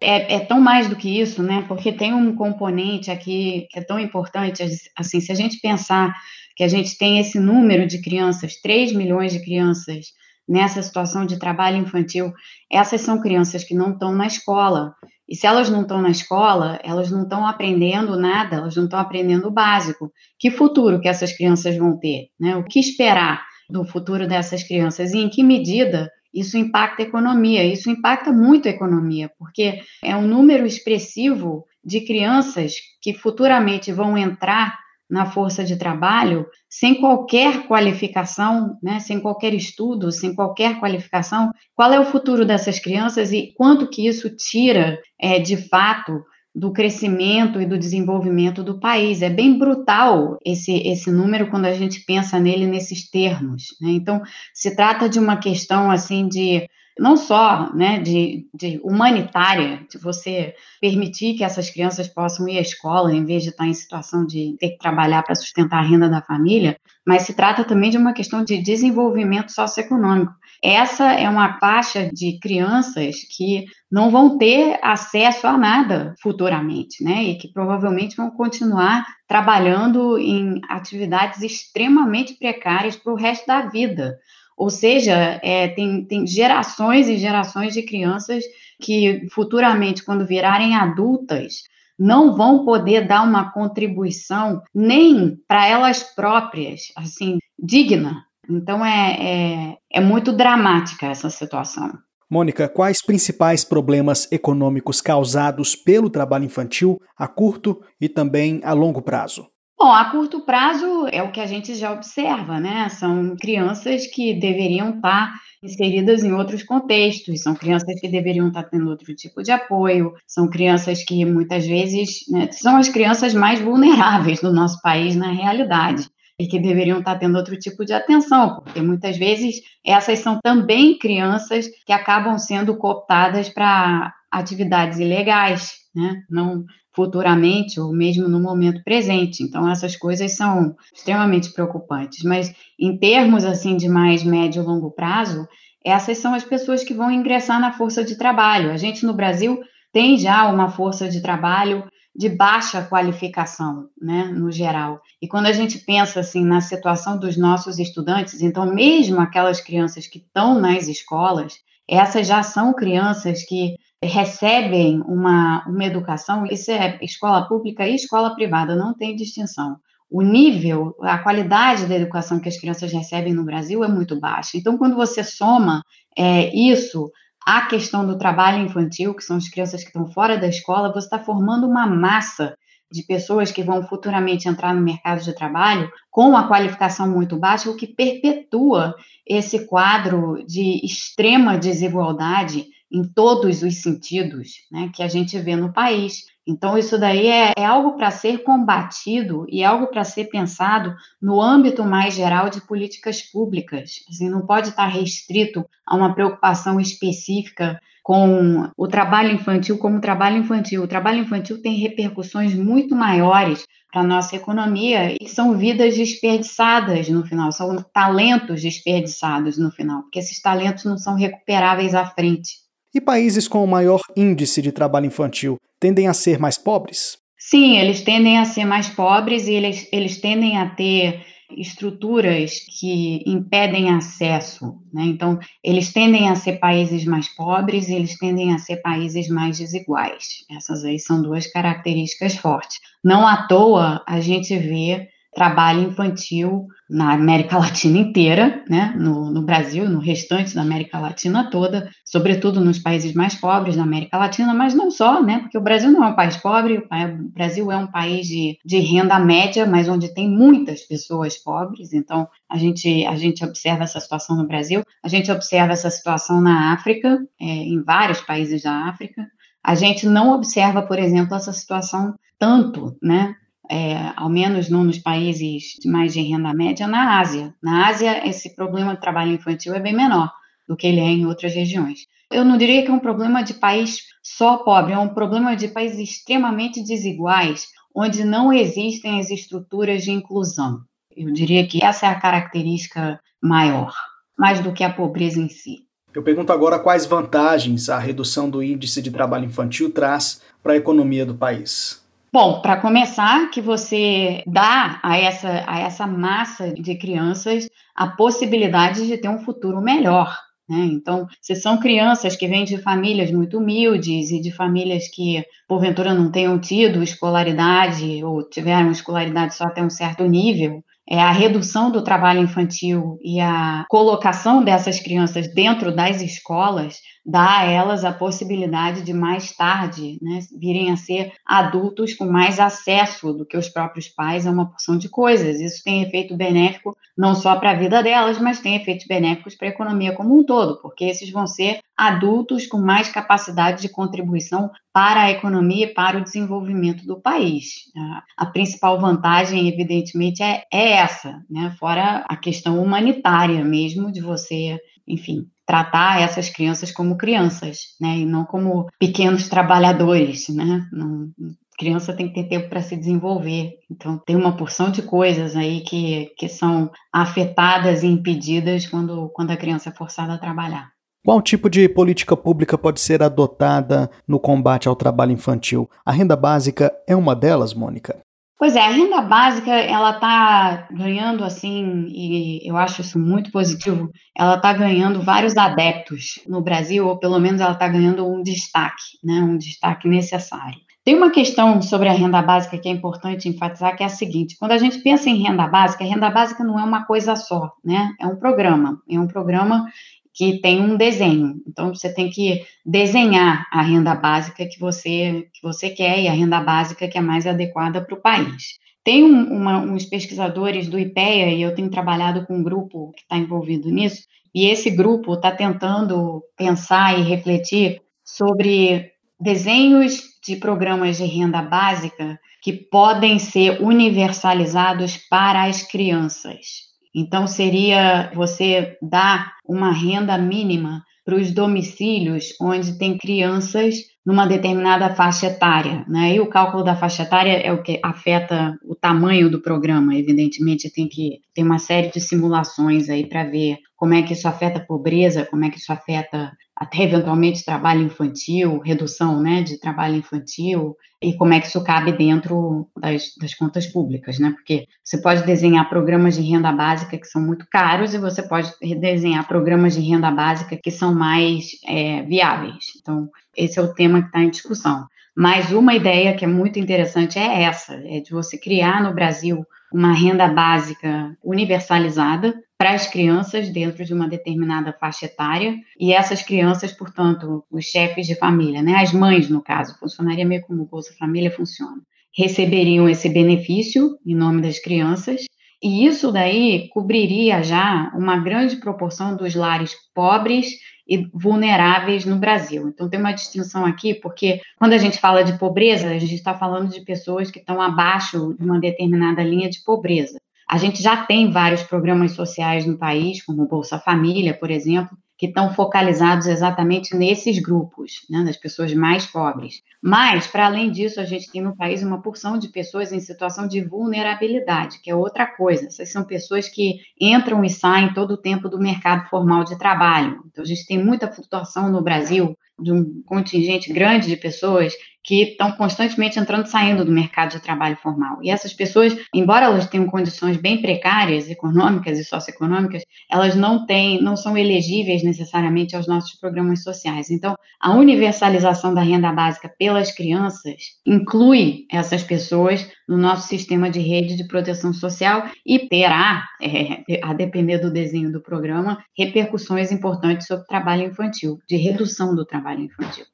É, 0.00 0.36
é, 0.36 0.38
tão 0.38 0.60
mais 0.60 0.88
do 0.88 0.94
que 0.94 1.20
isso, 1.20 1.42
né? 1.42 1.64
Porque 1.66 1.90
tem 1.90 2.14
um 2.14 2.36
componente 2.36 3.10
aqui 3.10 3.66
que 3.72 3.80
é 3.80 3.82
tão 3.82 3.98
importante, 3.98 4.62
assim, 4.96 5.20
se 5.20 5.32
a 5.32 5.34
gente 5.34 5.58
pensar 5.60 6.14
que 6.54 6.62
a 6.62 6.68
gente 6.68 6.96
tem 6.96 7.18
esse 7.18 7.40
número 7.40 7.88
de 7.88 8.00
crianças, 8.00 8.54
3 8.62 8.92
milhões 8.92 9.32
de 9.32 9.40
crianças 9.40 10.12
nessa 10.48 10.82
situação 10.82 11.24
de 11.24 11.38
trabalho 11.38 11.78
infantil, 11.78 12.32
essas 12.70 13.00
são 13.00 13.20
crianças 13.20 13.64
que 13.64 13.74
não 13.74 13.92
estão 13.92 14.12
na 14.12 14.26
escola. 14.26 14.94
E 15.28 15.34
se 15.34 15.46
elas 15.46 15.70
não 15.70 15.82
estão 15.82 16.02
na 16.02 16.10
escola, 16.10 16.78
elas 16.84 17.10
não 17.10 17.22
estão 17.22 17.46
aprendendo 17.46 18.18
nada, 18.18 18.56
elas 18.56 18.76
não 18.76 18.84
estão 18.84 18.98
aprendendo 18.98 19.48
o 19.48 19.52
básico. 19.52 20.12
Que 20.38 20.50
futuro 20.50 21.00
que 21.00 21.08
essas 21.08 21.34
crianças 21.34 21.76
vão 21.76 21.98
ter? 21.98 22.28
Né? 22.38 22.56
O 22.56 22.64
que 22.64 22.78
esperar 22.78 23.42
do 23.68 23.84
futuro 23.84 24.28
dessas 24.28 24.62
crianças 24.62 25.14
e 25.14 25.18
em 25.18 25.30
que 25.30 25.42
medida 25.42 26.10
isso 26.32 26.58
impacta 26.58 27.02
a 27.02 27.06
economia? 27.06 27.64
Isso 27.64 27.88
impacta 27.88 28.32
muito 28.32 28.68
a 28.68 28.70
economia, 28.70 29.30
porque 29.38 29.80
é 30.02 30.14
um 30.14 30.26
número 30.26 30.66
expressivo 30.66 31.64
de 31.82 32.02
crianças 32.02 32.74
que 33.00 33.14
futuramente 33.14 33.92
vão 33.92 34.18
entrar 34.18 34.83
na 35.08 35.26
força 35.26 35.64
de 35.64 35.76
trabalho 35.76 36.46
sem 36.68 37.00
qualquer 37.00 37.66
qualificação, 37.66 38.78
né, 38.82 38.98
sem 38.98 39.20
qualquer 39.20 39.54
estudo, 39.54 40.10
sem 40.10 40.34
qualquer 40.34 40.80
qualificação, 40.80 41.50
qual 41.74 41.92
é 41.92 42.00
o 42.00 42.06
futuro 42.06 42.44
dessas 42.44 42.78
crianças 42.78 43.32
e 43.32 43.52
quanto 43.56 43.88
que 43.88 44.06
isso 44.06 44.34
tira, 44.34 45.00
é, 45.20 45.38
de 45.38 45.56
fato, 45.56 46.22
do 46.54 46.72
crescimento 46.72 47.60
e 47.60 47.66
do 47.66 47.76
desenvolvimento 47.76 48.62
do 48.62 48.78
país. 48.78 49.22
É 49.22 49.28
bem 49.28 49.58
brutal 49.58 50.38
esse, 50.44 50.72
esse 50.86 51.10
número 51.10 51.50
quando 51.50 51.64
a 51.64 51.72
gente 51.72 52.04
pensa 52.04 52.38
nele 52.38 52.66
nesses 52.66 53.10
termos. 53.10 53.76
Né? 53.80 53.90
Então, 53.90 54.22
se 54.52 54.76
trata 54.76 55.08
de 55.08 55.18
uma 55.18 55.36
questão 55.36 55.90
assim 55.90 56.28
de 56.28 56.68
não 56.98 57.16
só 57.16 57.72
né, 57.74 57.98
de, 57.98 58.46
de, 58.54 58.80
humanitária, 58.84 59.84
de 59.90 59.98
você 59.98 60.54
permitir 60.80 61.34
que 61.34 61.44
essas 61.44 61.68
crianças 61.68 62.06
possam 62.08 62.48
ir 62.48 62.58
à 62.58 62.60
escola 62.60 63.12
em 63.12 63.24
vez 63.24 63.42
de 63.42 63.50
estar 63.50 63.66
em 63.66 63.74
situação 63.74 64.24
de 64.24 64.56
ter 64.60 64.70
que 64.70 64.78
trabalhar 64.78 65.22
para 65.22 65.34
sustentar 65.34 65.78
a 65.78 65.86
renda 65.86 66.08
da 66.08 66.22
família, 66.22 66.76
mas 67.06 67.22
se 67.22 67.34
trata 67.34 67.64
também 67.64 67.90
de 67.90 67.98
uma 67.98 68.12
questão 68.12 68.44
de 68.44 68.62
desenvolvimento 68.62 69.50
socioeconômico. 69.50 70.32
Essa 70.62 71.12
é 71.12 71.28
uma 71.28 71.58
faixa 71.58 72.10
de 72.10 72.38
crianças 72.38 73.16
que 73.36 73.66
não 73.92 74.10
vão 74.10 74.38
ter 74.38 74.78
acesso 74.82 75.46
a 75.46 75.58
nada 75.58 76.14
futuramente, 76.22 77.04
né? 77.04 77.22
E 77.22 77.36
que 77.36 77.52
provavelmente 77.52 78.16
vão 78.16 78.30
continuar 78.30 79.04
trabalhando 79.28 80.18
em 80.18 80.60
atividades 80.70 81.42
extremamente 81.42 82.34
precárias 82.38 82.96
para 82.96 83.12
o 83.12 83.16
resto 83.16 83.46
da 83.46 83.66
vida. 83.66 84.16
Ou 84.56 84.70
seja, 84.70 85.40
é, 85.42 85.68
tem, 85.68 86.04
tem 86.04 86.26
gerações 86.26 87.08
e 87.08 87.16
gerações 87.16 87.74
de 87.74 87.82
crianças 87.82 88.44
que 88.80 89.26
futuramente, 89.30 90.04
quando 90.04 90.26
virarem 90.26 90.76
adultas, 90.76 91.62
não 91.98 92.36
vão 92.36 92.64
poder 92.64 93.06
dar 93.06 93.22
uma 93.22 93.52
contribuição 93.52 94.62
nem 94.74 95.36
para 95.46 95.66
elas 95.66 96.02
próprias, 96.02 96.92
assim, 96.96 97.38
digna. 97.58 98.24
Então 98.48 98.84
é, 98.84 99.16
é, 99.20 99.76
é 99.92 100.00
muito 100.00 100.32
dramática 100.32 101.06
essa 101.06 101.30
situação. 101.30 101.92
Mônica, 102.28 102.68
quais 102.68 103.04
principais 103.04 103.64
problemas 103.64 104.30
econômicos 104.32 105.00
causados 105.00 105.76
pelo 105.76 106.10
trabalho 106.10 106.44
infantil 106.44 107.00
a 107.16 107.28
curto 107.28 107.80
e 108.00 108.08
também 108.08 108.60
a 108.64 108.72
longo 108.72 109.00
prazo? 109.00 109.46
Bom, 109.76 109.90
a 109.90 110.04
curto 110.10 110.40
prazo 110.40 111.08
é 111.10 111.22
o 111.22 111.32
que 111.32 111.40
a 111.40 111.46
gente 111.46 111.74
já 111.74 111.92
observa, 111.92 112.60
né? 112.60 112.88
São 112.88 113.34
crianças 113.36 114.06
que 114.06 114.32
deveriam 114.32 114.96
estar 114.96 115.34
inseridas 115.62 116.22
em 116.22 116.32
outros 116.32 116.62
contextos, 116.62 117.42
são 117.42 117.54
crianças 117.54 117.98
que 118.00 118.08
deveriam 118.08 118.48
estar 118.48 118.64
tendo 118.64 118.88
outro 118.88 119.14
tipo 119.14 119.42
de 119.42 119.50
apoio, 119.50 120.12
são 120.26 120.48
crianças 120.48 121.02
que 121.02 121.24
muitas 121.24 121.66
vezes 121.66 122.20
né, 122.30 122.48
são 122.52 122.76
as 122.76 122.88
crianças 122.88 123.34
mais 123.34 123.60
vulneráveis 123.60 124.40
do 124.40 124.52
nosso 124.52 124.80
país 124.82 125.16
na 125.16 125.32
realidade 125.32 126.06
e 126.38 126.46
que 126.46 126.58
deveriam 126.58 126.98
estar 126.98 127.18
tendo 127.18 127.36
outro 127.36 127.58
tipo 127.58 127.84
de 127.84 127.92
atenção, 127.92 128.60
porque 128.60 128.80
muitas 128.80 129.16
vezes 129.16 129.60
essas 129.84 130.18
são 130.18 130.38
também 130.42 130.98
crianças 130.98 131.66
que 131.86 131.92
acabam 131.92 132.38
sendo 132.38 132.76
cooptadas 132.76 133.48
para 133.48 134.12
atividades 134.38 134.98
ilegais, 134.98 135.72
né? 135.94 136.22
Não 136.28 136.64
futuramente 136.94 137.80
ou 137.80 137.92
mesmo 137.92 138.28
no 138.28 138.40
momento 138.40 138.82
presente. 138.84 139.42
Então 139.42 139.68
essas 139.68 139.96
coisas 139.96 140.32
são 140.32 140.76
extremamente 140.94 141.52
preocupantes, 141.52 142.22
mas 142.22 142.54
em 142.78 142.96
termos 142.96 143.44
assim 143.44 143.76
de 143.76 143.88
mais 143.88 144.22
médio 144.22 144.62
e 144.62 144.66
longo 144.66 144.92
prazo, 144.92 145.46
essas 145.84 146.18
são 146.18 146.34
as 146.34 146.44
pessoas 146.44 146.84
que 146.84 146.94
vão 146.94 147.10
ingressar 147.10 147.60
na 147.60 147.72
força 147.72 148.04
de 148.04 148.16
trabalho. 148.16 148.70
A 148.70 148.76
gente 148.76 149.04
no 149.04 149.12
Brasil 149.12 149.60
tem 149.92 150.16
já 150.16 150.48
uma 150.48 150.70
força 150.70 151.08
de 151.08 151.20
trabalho 151.20 151.84
de 152.16 152.28
baixa 152.28 152.84
qualificação, 152.84 153.88
né, 154.00 154.26
no 154.26 154.50
geral. 154.52 155.00
E 155.20 155.26
quando 155.26 155.46
a 155.46 155.52
gente 155.52 155.78
pensa 155.78 156.20
assim 156.20 156.44
na 156.44 156.60
situação 156.60 157.18
dos 157.18 157.36
nossos 157.36 157.80
estudantes, 157.80 158.40
então 158.40 158.72
mesmo 158.72 159.20
aquelas 159.20 159.60
crianças 159.60 160.06
que 160.06 160.18
estão 160.18 160.60
nas 160.60 160.86
escolas, 160.86 161.54
essas 161.88 162.26
já 162.26 162.42
são 162.42 162.72
crianças 162.72 163.44
que 163.44 163.74
recebem 164.04 165.00
uma, 165.02 165.64
uma 165.66 165.84
educação, 165.84 166.46
isso 166.46 166.70
é 166.70 166.98
escola 167.02 167.46
pública 167.46 167.86
e 167.86 167.94
escola 167.94 168.34
privada, 168.34 168.76
não 168.76 168.94
tem 168.94 169.16
distinção. 169.16 169.76
O 170.10 170.22
nível, 170.22 170.94
a 171.02 171.18
qualidade 171.18 171.86
da 171.86 171.96
educação 171.96 172.38
que 172.38 172.48
as 172.48 172.58
crianças 172.58 172.92
recebem 172.92 173.32
no 173.32 173.44
Brasil 173.44 173.82
é 173.82 173.88
muito 173.88 174.18
baixa. 174.18 174.56
Então, 174.56 174.78
quando 174.78 174.94
você 174.94 175.24
soma 175.24 175.82
é, 176.16 176.54
isso 176.54 177.10
à 177.44 177.62
questão 177.62 178.06
do 178.06 178.16
trabalho 178.16 178.62
infantil, 178.62 179.14
que 179.14 179.24
são 179.24 179.36
as 179.36 179.48
crianças 179.48 179.82
que 179.82 179.88
estão 179.88 180.06
fora 180.06 180.38
da 180.38 180.46
escola, 180.46 180.92
você 180.92 181.06
está 181.06 181.18
formando 181.18 181.66
uma 181.66 181.86
massa 181.86 182.54
de 182.94 183.02
pessoas 183.02 183.50
que 183.50 183.62
vão 183.62 183.82
futuramente 183.82 184.48
entrar 184.48 184.72
no 184.72 184.80
mercado 184.80 185.20
de 185.20 185.34
trabalho 185.34 185.90
com 186.10 186.36
a 186.36 186.46
qualificação 186.46 187.08
muito 187.08 187.36
baixa, 187.36 187.68
o 187.68 187.76
que 187.76 187.88
perpetua 187.88 188.94
esse 189.26 189.66
quadro 189.66 190.44
de 190.46 190.84
extrema 190.84 191.58
desigualdade 191.58 192.66
em 192.94 193.02
todos 193.02 193.62
os 193.64 193.82
sentidos 193.82 194.60
né, 194.70 194.88
que 194.94 195.02
a 195.02 195.08
gente 195.08 195.36
vê 195.40 195.56
no 195.56 195.72
país. 195.72 196.26
Então, 196.46 196.78
isso 196.78 196.96
daí 196.96 197.26
é, 197.26 197.52
é 197.56 197.64
algo 197.64 197.96
para 197.96 198.12
ser 198.12 198.44
combatido 198.44 199.44
e 199.48 199.62
é 199.62 199.66
algo 199.66 199.88
para 199.88 200.04
ser 200.04 200.26
pensado 200.26 200.94
no 201.20 201.42
âmbito 201.42 201.82
mais 201.82 202.14
geral 202.14 202.48
de 202.48 202.60
políticas 202.60 203.20
públicas. 203.20 204.04
Assim, 204.08 204.30
não 204.30 204.46
pode 204.46 204.68
estar 204.68 204.86
restrito 204.86 205.66
a 205.84 205.96
uma 205.96 206.14
preocupação 206.14 206.80
específica 206.80 207.80
com 208.00 208.70
o 208.76 208.86
trabalho 208.86 209.32
infantil 209.32 209.78
como 209.78 210.00
trabalho 210.00 210.36
infantil. 210.36 210.84
O 210.84 210.88
trabalho 210.88 211.18
infantil 211.18 211.60
tem 211.60 211.74
repercussões 211.74 212.54
muito 212.54 212.94
maiores 212.94 213.64
para 213.90 214.02
a 214.02 214.06
nossa 214.06 214.36
economia 214.36 215.16
e 215.20 215.28
são 215.28 215.56
vidas 215.56 215.96
desperdiçadas 215.96 217.08
no 217.08 217.24
final, 217.24 217.50
são 217.50 217.76
talentos 217.92 218.60
desperdiçados 218.60 219.56
no 219.56 219.70
final, 219.70 220.02
porque 220.02 220.18
esses 220.18 220.40
talentos 220.42 220.84
não 220.84 220.98
são 220.98 221.14
recuperáveis 221.14 221.94
à 221.94 222.04
frente. 222.04 222.63
E 222.94 223.00
países 223.00 223.48
com 223.48 223.64
o 223.64 223.66
maior 223.66 224.00
índice 224.16 224.62
de 224.62 224.70
trabalho 224.70 225.06
infantil 225.06 225.56
tendem 225.80 226.06
a 226.06 226.14
ser 226.14 226.38
mais 226.38 226.56
pobres? 226.56 227.18
Sim, 227.36 227.76
eles 227.76 228.02
tendem 228.02 228.38
a 228.38 228.44
ser 228.44 228.64
mais 228.64 228.88
pobres 228.88 229.48
e 229.48 229.52
eles, 229.52 229.88
eles 229.92 230.20
tendem 230.20 230.56
a 230.56 230.70
ter 230.70 231.26
estruturas 231.50 232.60
que 232.78 233.22
impedem 233.26 233.90
acesso. 233.90 234.76
Né? 234.92 235.02
Então, 235.06 235.38
eles 235.62 235.92
tendem 235.92 236.28
a 236.28 236.36
ser 236.36 236.58
países 236.58 237.04
mais 237.04 237.28
pobres 237.28 237.88
e 237.88 237.94
eles 237.94 238.16
tendem 238.16 238.54
a 238.54 238.58
ser 238.58 238.76
países 238.76 239.28
mais 239.28 239.58
desiguais. 239.58 240.44
Essas 240.50 240.84
aí 240.84 240.98
são 240.98 241.20
duas 241.20 241.48
características 241.48 242.36
fortes. 242.36 242.78
Não 243.02 243.26
à 243.26 243.46
toa 243.48 244.04
a 244.06 244.20
gente 244.20 244.56
vê 244.56 245.08
trabalho 245.34 245.88
infantil 245.88 246.66
na 246.88 247.12
América 247.12 247.58
Latina 247.58 247.98
inteira, 247.98 248.62
né? 248.68 248.94
no, 248.96 249.30
no, 249.30 249.42
Brasil, 249.42 249.88
no 249.88 249.98
restante 249.98 250.54
da 250.54 250.62
América 250.62 250.98
Latina 250.98 251.50
toda, 251.50 251.90
sobretudo 252.04 252.60
nos 252.60 252.78
países 252.78 253.12
mais 253.14 253.34
pobres 253.34 253.76
da 253.76 253.82
América 253.82 254.16
Latina, 254.16 254.54
mas 254.54 254.74
não 254.74 254.90
só, 254.90 255.22
né? 255.22 255.40
porque 255.40 255.58
o 255.58 255.62
Brasil 255.62 255.90
não 255.90 256.04
é 256.04 256.08
um 256.08 256.16
país 256.16 256.36
pobre, 256.36 256.78
o 256.78 257.32
Brasil 257.32 257.70
é 257.72 257.76
um 257.76 257.86
país 257.86 258.26
de, 258.26 258.58
de 258.64 258.78
renda 258.78 259.18
média, 259.18 259.66
mas 259.66 259.88
onde 259.88 260.14
tem 260.14 260.28
muitas 260.28 260.82
pessoas 260.82 261.36
pobres, 261.36 261.92
então 261.92 262.28
a 262.48 262.56
gente, 262.56 263.04
a 263.06 263.16
gente 263.16 263.44
observa 263.44 263.84
essa 263.84 264.00
situação 264.00 264.36
no 264.36 264.46
Brasil, 264.46 264.82
a 265.02 265.08
gente 265.08 265.30
observa 265.30 265.72
essa 265.72 265.90
situação 265.90 266.40
na 266.40 266.72
África, 266.72 267.18
é, 267.40 267.44
em 267.44 267.82
vários 267.82 268.20
países 268.20 268.62
da 268.62 268.88
África, 268.88 269.26
a 269.64 269.74
gente 269.74 270.06
não 270.06 270.32
observa, 270.32 270.82
por 270.82 270.98
exemplo, 270.98 271.34
essa 271.34 271.52
situação 271.52 272.14
tanto, 272.38 272.96
né, 273.02 273.34
é, 273.70 274.12
ao 274.16 274.28
menos 274.28 274.68
não 274.68 274.84
nos 274.84 274.98
países 274.98 275.74
mais 275.84 276.12
de 276.12 276.20
renda 276.20 276.52
média, 276.52 276.86
na 276.86 277.18
Ásia. 277.18 277.54
Na 277.62 277.86
Ásia, 277.86 278.26
esse 278.28 278.54
problema 278.54 278.94
de 278.94 279.00
trabalho 279.00 279.32
infantil 279.32 279.74
é 279.74 279.80
bem 279.80 279.94
menor 279.94 280.30
do 280.68 280.76
que 280.76 280.86
ele 280.86 281.00
é 281.00 281.08
em 281.08 281.26
outras 281.26 281.54
regiões. 281.54 282.06
Eu 282.30 282.44
não 282.44 282.56
diria 282.56 282.82
que 282.82 282.90
é 282.90 282.94
um 282.94 282.98
problema 282.98 283.42
de 283.42 283.54
país 283.54 283.98
só 284.22 284.58
pobre, 284.58 284.92
é 284.92 284.98
um 284.98 285.08
problema 285.08 285.54
de 285.54 285.68
países 285.68 285.98
extremamente 285.98 286.82
desiguais, 286.82 287.68
onde 287.94 288.24
não 288.24 288.52
existem 288.52 289.20
as 289.20 289.30
estruturas 289.30 290.02
de 290.02 290.10
inclusão. 290.10 290.80
Eu 291.16 291.32
diria 291.32 291.66
que 291.66 291.84
essa 291.84 292.06
é 292.06 292.08
a 292.08 292.20
característica 292.20 293.20
maior, 293.40 293.94
mais 294.36 294.60
do 294.60 294.72
que 294.72 294.82
a 294.82 294.92
pobreza 294.92 295.38
em 295.38 295.48
si. 295.48 295.84
Eu 296.12 296.22
pergunto 296.22 296.52
agora 296.52 296.78
quais 296.78 297.06
vantagens 297.06 297.88
a 297.88 297.98
redução 297.98 298.48
do 298.48 298.62
índice 298.62 299.02
de 299.02 299.10
trabalho 299.10 299.44
infantil 299.44 299.92
traz 299.92 300.40
para 300.62 300.72
a 300.72 300.76
economia 300.76 301.26
do 301.26 301.34
país. 301.34 302.03
Bom, 302.34 302.60
para 302.60 302.80
começar, 302.80 303.48
que 303.48 303.60
você 303.60 304.42
dá 304.44 304.98
a 305.04 305.16
essa, 305.16 305.62
a 305.68 305.78
essa 305.78 306.04
massa 306.04 306.74
de 306.74 306.98
crianças 306.98 307.68
a 307.94 308.08
possibilidade 308.08 309.06
de 309.06 309.16
ter 309.16 309.28
um 309.28 309.38
futuro 309.38 309.80
melhor. 309.80 310.36
Né? 310.68 310.78
Então, 310.94 311.28
se 311.40 311.54
são 311.54 311.78
crianças 311.78 312.34
que 312.34 312.48
vêm 312.48 312.64
de 312.64 312.76
famílias 312.76 313.30
muito 313.30 313.58
humildes 313.58 314.32
e 314.32 314.40
de 314.40 314.50
famílias 314.50 315.06
que, 315.14 315.44
porventura, 315.68 316.12
não 316.12 316.28
tenham 316.28 316.58
tido 316.58 317.04
escolaridade 317.04 318.24
ou 318.24 318.42
tiveram 318.42 318.90
escolaridade 318.90 319.54
só 319.54 319.66
até 319.66 319.80
um 319.80 319.88
certo 319.88 320.24
nível, 320.24 320.82
é, 321.08 321.20
a 321.20 321.30
redução 321.30 321.88
do 321.88 322.02
trabalho 322.02 322.40
infantil 322.40 323.16
e 323.22 323.38
a 323.38 323.84
colocação 323.88 324.64
dessas 324.64 324.98
crianças 324.98 325.46
dentro 325.54 325.94
das 325.94 326.20
escolas 326.20 326.96
dá 327.24 327.58
a 327.58 327.64
elas 327.64 328.04
a 328.04 328.12
possibilidade 328.12 329.02
de 329.02 329.12
mais 329.12 329.54
tarde 329.54 330.18
né, 330.20 330.40
virem 330.58 330.90
a 330.90 330.96
ser 330.96 331.32
adultos 331.44 332.14
com 332.14 332.26
mais 332.26 332.60
acesso 332.60 333.32
do 333.32 333.46
que 333.46 333.56
os 333.56 333.68
próprios 333.68 334.08
pais 334.08 334.46
a 334.46 334.50
uma 334.50 334.66
porção 334.66 334.98
de 334.98 335.08
coisas. 335.08 335.60
Isso 335.60 335.82
tem 335.82 336.02
efeito 336.02 336.36
benéfico 336.36 336.96
não 337.16 337.34
só 337.34 337.56
para 337.56 337.70
a 337.70 337.74
vida 337.74 338.02
delas, 338.02 338.38
mas 338.38 338.60
tem 338.60 338.74
efeitos 338.74 339.06
benéficos 339.06 339.54
para 339.54 339.68
a 339.68 339.70
economia 339.70 340.12
como 340.12 340.38
um 340.38 340.44
todo, 340.44 340.80
porque 340.82 341.04
esses 341.04 341.30
vão 341.30 341.46
ser 341.46 341.78
adultos 341.96 342.66
com 342.66 342.78
mais 342.78 343.08
capacidade 343.08 343.82
de 343.82 343.88
contribuição 343.88 344.70
para 344.92 345.22
a 345.22 345.30
economia 345.30 345.86
e 345.86 345.94
para 345.94 346.18
o 346.18 346.24
desenvolvimento 346.24 347.06
do 347.06 347.20
país. 347.20 347.90
A, 348.36 348.46
principal 348.46 349.00
vantagem, 349.00 349.68
evidentemente, 349.68 350.42
é, 350.42 350.64
é 350.72 350.92
essa, 350.92 351.40
né? 351.48 351.74
fora 351.78 352.24
a 352.28 352.36
questão 352.36 352.82
humanitária 352.82 353.64
mesmo, 353.64 354.10
de 354.10 354.20
você, 354.20 354.78
enfim, 355.06 355.46
tratar 355.66 356.20
essas 356.20 356.50
crianças 356.50 356.92
como 356.92 357.16
crianças, 357.16 357.94
né, 358.00 358.18
e 358.18 358.26
não 358.26 358.44
como 358.44 358.86
pequenos 358.98 359.48
trabalhadores, 359.48 360.48
né? 360.48 360.86
Não, 360.92 361.30
criança 361.78 362.12
tem 362.12 362.28
que 362.28 362.34
ter 362.34 362.48
tempo 362.48 362.68
para 362.68 362.82
se 362.82 362.96
desenvolver. 362.96 363.74
Então, 363.90 364.18
tem 364.18 364.36
uma 364.36 364.56
porção 364.56 364.90
de 364.90 365.02
coisas 365.02 365.56
aí 365.56 365.80
que, 365.80 366.32
que 366.38 366.48
são 366.48 366.90
afetadas 367.12 368.02
e 368.02 368.06
impedidas 368.06 368.86
quando, 368.86 369.28
quando 369.30 369.50
a 369.50 369.56
criança 369.56 369.90
é 369.90 369.92
forçada 369.92 370.34
a 370.34 370.38
trabalhar. 370.38 370.92
Qual 371.24 371.40
tipo 371.40 371.70
de 371.70 371.88
política 371.88 372.36
pública 372.36 372.76
pode 372.76 373.00
ser 373.00 373.22
adotada 373.22 374.10
no 374.28 374.38
combate 374.38 374.88
ao 374.88 374.94
trabalho 374.94 375.32
infantil? 375.32 375.88
A 376.04 376.12
renda 376.12 376.36
básica 376.36 376.92
é 377.08 377.16
uma 377.16 377.34
delas, 377.34 377.72
Mônica? 377.72 378.23
Pois 378.64 378.76
é, 378.76 378.80
a 378.80 378.88
renda 378.88 379.20
básica 379.20 379.70
ela 379.72 380.12
está 380.12 380.88
ganhando 380.90 381.44
assim, 381.44 382.06
e 382.08 382.66
eu 382.66 382.78
acho 382.78 383.02
isso 383.02 383.18
muito 383.18 383.52
positivo. 383.52 384.10
Ela 384.34 384.54
está 384.54 384.72
ganhando 384.72 385.20
vários 385.20 385.54
adeptos 385.54 386.40
no 386.48 386.62
Brasil, 386.62 387.06
ou 387.06 387.18
pelo 387.18 387.38
menos 387.38 387.60
ela 387.60 387.74
está 387.74 387.86
ganhando 387.86 388.26
um 388.26 388.42
destaque, 388.42 389.18
né, 389.22 389.34
um 389.42 389.58
destaque 389.58 390.08
necessário. 390.08 390.78
Tem 391.04 391.14
uma 391.14 391.30
questão 391.30 391.82
sobre 391.82 392.08
a 392.08 392.12
renda 392.12 392.40
básica 392.40 392.78
que 392.78 392.88
é 392.88 392.90
importante 392.90 393.50
enfatizar, 393.50 393.94
que 393.94 394.02
é 394.02 394.06
a 394.06 394.08
seguinte: 394.08 394.56
quando 394.58 394.72
a 394.72 394.78
gente 394.78 394.96
pensa 395.00 395.28
em 395.28 395.42
renda 395.42 395.66
básica, 395.66 396.02
renda 396.02 396.30
básica 396.30 396.64
não 396.64 396.80
é 396.80 396.84
uma 396.84 397.04
coisa 397.04 397.36
só, 397.36 397.70
né? 397.84 398.12
É 398.18 398.26
um 398.26 398.36
programa, 398.36 398.98
é 399.10 399.20
um 399.20 399.26
programa 399.26 399.92
que 400.34 400.60
tem 400.60 400.80
um 400.80 400.96
desenho. 400.96 401.62
Então 401.66 401.94
você 401.94 402.12
tem 402.12 402.28
que 402.28 402.64
desenhar 402.84 403.66
a 403.70 403.80
renda 403.80 404.14
básica 404.14 404.66
que 404.66 404.78
você 404.78 405.48
que 405.54 405.62
você 405.62 405.90
quer 405.90 406.20
e 406.20 406.28
a 406.28 406.32
renda 406.32 406.60
básica 406.60 407.08
que 407.08 407.16
é 407.16 407.20
mais 407.20 407.46
adequada 407.46 408.04
para 408.04 408.14
o 408.14 408.20
país. 408.20 408.78
Tem 409.04 409.22
um, 409.22 409.52
uma, 409.52 409.78
uns 409.78 410.06
pesquisadores 410.06 410.88
do 410.88 410.98
IPEA, 410.98 411.50
e 411.50 411.60
eu 411.60 411.74
tenho 411.74 411.90
trabalhado 411.90 412.46
com 412.46 412.56
um 412.56 412.62
grupo 412.62 413.12
que 413.12 413.20
está 413.20 413.36
envolvido 413.36 413.90
nisso, 413.90 414.24
e 414.54 414.66
esse 414.66 414.90
grupo 414.90 415.34
está 415.34 415.52
tentando 415.52 416.42
pensar 416.56 417.18
e 417.18 417.22
refletir 417.22 418.00
sobre 418.24 419.12
desenhos 419.38 420.22
de 420.42 420.56
programas 420.56 421.18
de 421.18 421.24
renda 421.24 421.60
básica 421.60 422.38
que 422.62 422.72
podem 422.72 423.38
ser 423.38 423.82
universalizados 423.82 425.18
para 425.28 425.64
as 425.64 425.82
crianças. 425.82 426.93
Então, 427.14 427.46
seria 427.46 428.30
você 428.34 428.96
dar 429.00 429.54
uma 429.66 429.92
renda 429.92 430.36
mínima 430.36 431.02
para 431.24 431.36
os 431.36 431.50
domicílios 431.52 432.54
onde 432.60 432.98
tem 432.98 433.16
crianças 433.16 433.94
numa 434.24 434.46
determinada 434.46 435.14
faixa 435.14 435.46
etária, 435.46 436.04
né? 436.08 436.34
E 436.34 436.40
o 436.40 436.48
cálculo 436.48 436.82
da 436.82 436.96
faixa 436.96 437.22
etária 437.22 437.52
é 437.52 437.72
o 437.72 437.82
que 437.82 438.00
afeta 438.02 438.78
o 438.84 438.94
tamanho 438.94 439.50
do 439.50 439.60
programa, 439.60 440.16
evidentemente 440.16 440.92
tem 440.92 441.08
que 441.08 441.40
ter 441.54 441.62
uma 441.62 441.78
série 441.78 442.10
de 442.10 442.20
simulações 442.20 443.08
aí 443.08 443.26
para 443.26 443.44
ver 443.44 443.78
como 443.96 444.14
é 444.14 444.22
que 444.22 444.32
isso 444.32 444.48
afeta 444.48 444.78
a 444.78 444.84
pobreza, 444.84 445.46
como 445.46 445.64
é 445.64 445.70
que 445.70 445.78
isso 445.78 445.92
afeta 445.92 446.52
até 446.76 447.02
eventualmente 447.02 447.64
trabalho 447.64 448.02
infantil, 448.02 448.80
redução 448.80 449.40
né, 449.40 449.62
de 449.62 449.78
trabalho 449.78 450.16
infantil, 450.16 450.96
e 451.22 451.34
como 451.36 451.54
é 451.54 451.60
que 451.60 451.66
isso 451.66 451.82
cabe 451.82 452.12
dentro 452.12 452.88
das, 452.98 453.34
das, 453.40 453.54
contas 453.54 453.86
públicas, 453.86 454.38
né? 454.38 454.50
Porque 454.50 454.86
você 455.02 455.16
pode 455.16 455.42
desenhar 455.46 455.88
programas 455.88 456.34
de 456.34 456.42
renda 456.42 456.70
básica 456.70 457.16
que 457.16 457.26
são 457.26 457.40
muito 457.40 457.66
caros 457.70 458.12
e 458.12 458.18
você 458.18 458.42
pode 458.42 458.70
desenhar 459.00 459.46
programas 459.48 459.94
de 459.94 460.00
renda 460.00 460.30
básica 460.30 460.76
que 460.76 460.90
são 460.90 461.14
mais 461.14 461.70
é, 461.86 462.22
viáveis. 462.22 462.92
Então, 463.00 463.30
esse 463.56 463.78
é 463.78 463.82
o 463.82 463.94
tema 463.94 464.20
que 464.20 464.26
está 464.26 464.40
em 464.40 464.50
discussão. 464.50 465.06
Mas 465.36 465.72
uma 465.72 465.94
ideia 465.94 466.34
que 466.34 466.44
é 466.44 466.48
muito 466.48 466.78
interessante 466.78 467.38
é 467.38 467.62
essa, 467.62 467.94
é 468.06 468.20
de 468.20 468.30
você 468.30 468.56
criar 468.56 469.02
no 469.02 469.14
Brasil 469.14 469.64
uma 469.92 470.12
renda 470.12 470.48
básica 470.48 471.36
universalizada 471.42 472.54
para 472.76 472.92
as 472.92 473.06
crianças 473.06 473.70
dentro 473.70 474.04
de 474.04 474.12
uma 474.12 474.28
determinada 474.28 474.92
faixa 474.92 475.26
etária. 475.26 475.76
E 475.98 476.12
essas 476.12 476.42
crianças, 476.42 476.92
portanto, 476.92 477.64
os 477.70 477.84
chefes 477.84 478.26
de 478.26 478.34
família, 478.34 478.82
né, 478.82 478.96
as 478.96 479.12
mães 479.12 479.48
no 479.48 479.62
caso, 479.62 479.98
funcionaria 479.98 480.44
meio 480.44 480.62
como 480.62 480.82
o 480.82 480.86
Bolsa 480.86 481.14
Família 481.18 481.50
funciona, 481.50 482.02
receberiam 482.36 483.08
esse 483.08 483.28
benefício 483.28 484.18
em 484.26 484.34
nome 484.34 484.62
das 484.62 484.78
crianças. 484.78 485.44
E 485.82 486.06
isso 486.06 486.32
daí 486.32 486.88
cobriria 486.88 487.62
já 487.62 488.10
uma 488.14 488.38
grande 488.38 488.76
proporção 488.76 489.36
dos 489.36 489.54
lares 489.54 489.94
pobres 490.14 490.68
e 491.06 491.28
vulneráveis 491.32 492.24
no 492.24 492.36
Brasil. 492.36 492.88
Então, 492.88 493.08
tem 493.08 493.20
uma 493.20 493.32
distinção 493.32 493.84
aqui, 493.84 494.14
porque 494.14 494.60
quando 494.78 494.92
a 494.94 494.98
gente 494.98 495.18
fala 495.18 495.44
de 495.44 495.58
pobreza, 495.58 496.08
a 496.08 496.18
gente 496.18 496.34
está 496.34 496.54
falando 496.54 496.90
de 496.90 497.00
pessoas 497.02 497.50
que 497.50 497.58
estão 497.58 497.80
abaixo 497.80 498.54
de 498.58 498.64
uma 498.64 498.80
determinada 498.80 499.42
linha 499.42 499.68
de 499.68 499.82
pobreza. 499.82 500.38
A 500.68 500.78
gente 500.78 501.02
já 501.02 501.24
tem 501.24 501.50
vários 501.50 501.82
programas 501.82 502.32
sociais 502.32 502.86
no 502.86 502.96
país, 502.96 503.44
como 503.44 503.66
Bolsa 503.66 503.98
Família, 503.98 504.54
por 504.54 504.70
exemplo, 504.70 505.16
que 505.36 505.46
estão 505.46 505.72
focalizados 505.72 506.46
exatamente 506.46 507.16
nesses 507.16 507.58
grupos, 507.58 508.24
né, 508.30 508.44
das 508.44 508.56
pessoas 508.56 508.94
mais 508.94 509.26
pobres. 509.26 509.82
Mas, 510.00 510.46
para 510.46 510.66
além 510.66 510.90
disso, 510.90 511.20
a 511.20 511.24
gente 511.24 511.50
tem 511.50 511.60
no 511.60 511.76
país 511.76 512.02
uma 512.02 512.22
porção 512.22 512.58
de 512.58 512.68
pessoas 512.68 513.12
em 513.12 513.20
situação 513.20 513.66
de 513.66 513.82
vulnerabilidade, 513.82 515.00
que 515.00 515.10
é 515.10 515.14
outra 515.14 515.46
coisa. 515.46 515.86
Essas 515.86 516.12
são 516.12 516.24
pessoas 516.24 516.68
que 516.68 517.00
entram 517.20 517.64
e 517.64 517.70
saem 517.70 518.14
todo 518.14 518.32
o 518.34 518.40
tempo 518.40 518.68
do 518.68 518.78
mercado 518.78 519.28
formal 519.28 519.64
de 519.64 519.78
trabalho. 519.78 520.42
Então, 520.46 520.62
a 520.62 520.66
gente 520.66 520.86
tem 520.86 521.02
muita 521.02 521.30
flutuação 521.30 521.90
no 521.90 522.02
Brasil 522.02 522.56
de 522.78 522.92
um 522.92 523.22
contingente 523.24 523.92
grande 523.92 524.28
de 524.28 524.36
pessoas 524.36 524.94
que 525.24 525.42
estão 525.42 525.72
constantemente 525.72 526.38
entrando 526.38 526.66
e 526.66 526.70
saindo 526.70 527.04
do 527.04 527.10
mercado 527.10 527.52
de 527.52 527.60
trabalho 527.60 527.96
formal. 527.96 528.38
E 528.42 528.50
essas 528.50 528.74
pessoas, 528.74 529.16
embora 529.34 529.64
elas 529.64 529.88
tenham 529.88 530.06
condições 530.06 530.58
bem 530.58 530.82
precárias, 530.82 531.48
econômicas 531.48 532.18
e 532.18 532.24
socioeconômicas, 532.24 533.02
elas 533.30 533.56
não 533.56 533.86
têm, 533.86 534.22
não 534.22 534.36
são 534.36 534.56
elegíveis 534.56 535.22
necessariamente 535.22 535.96
aos 535.96 536.06
nossos 536.06 536.38
programas 536.38 536.82
sociais. 536.82 537.30
Então, 537.30 537.54
a 537.80 537.94
universalização 537.94 538.92
da 538.92 539.00
renda 539.00 539.32
básica 539.32 539.72
pelas 539.78 540.12
crianças 540.12 540.74
inclui 541.06 541.86
essas 541.90 542.22
pessoas 542.22 542.86
no 543.08 543.16
nosso 543.16 543.48
sistema 543.48 543.90
de 543.90 544.00
rede 544.00 544.36
de 544.36 544.46
proteção 544.46 544.92
social 544.92 545.44
e 545.64 545.88
terá, 545.88 546.44
é, 546.60 547.20
a 547.22 547.32
depender 547.34 547.78
do 547.78 547.90
desenho 547.90 548.32
do 548.32 548.40
programa, 548.40 549.04
repercussões 549.16 549.92
importantes 549.92 550.46
sobre 550.46 550.64
o 550.64 550.66
trabalho 550.66 551.04
infantil, 551.04 551.58
de 551.68 551.76
redução 551.76 552.34
do 552.34 552.44
trabalho 552.44 552.80
infantil. 552.80 553.24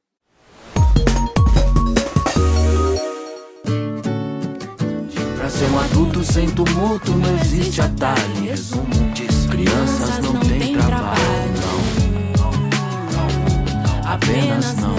ser 5.51 5.69
um 5.73 5.81
adulto 5.81 6.23
sem 6.23 6.49
tumulto, 6.51 7.11
não 7.11 7.37
existe 7.41 7.81
atalho. 7.81 8.45
Resumo, 8.45 9.13
diz: 9.13 9.47
crianças 9.47 10.19
não, 10.21 10.39
têm 10.41 10.77
trabalho, 10.77 11.21
não, 12.39 14.13
apenas 14.13 14.77
não 14.77 14.97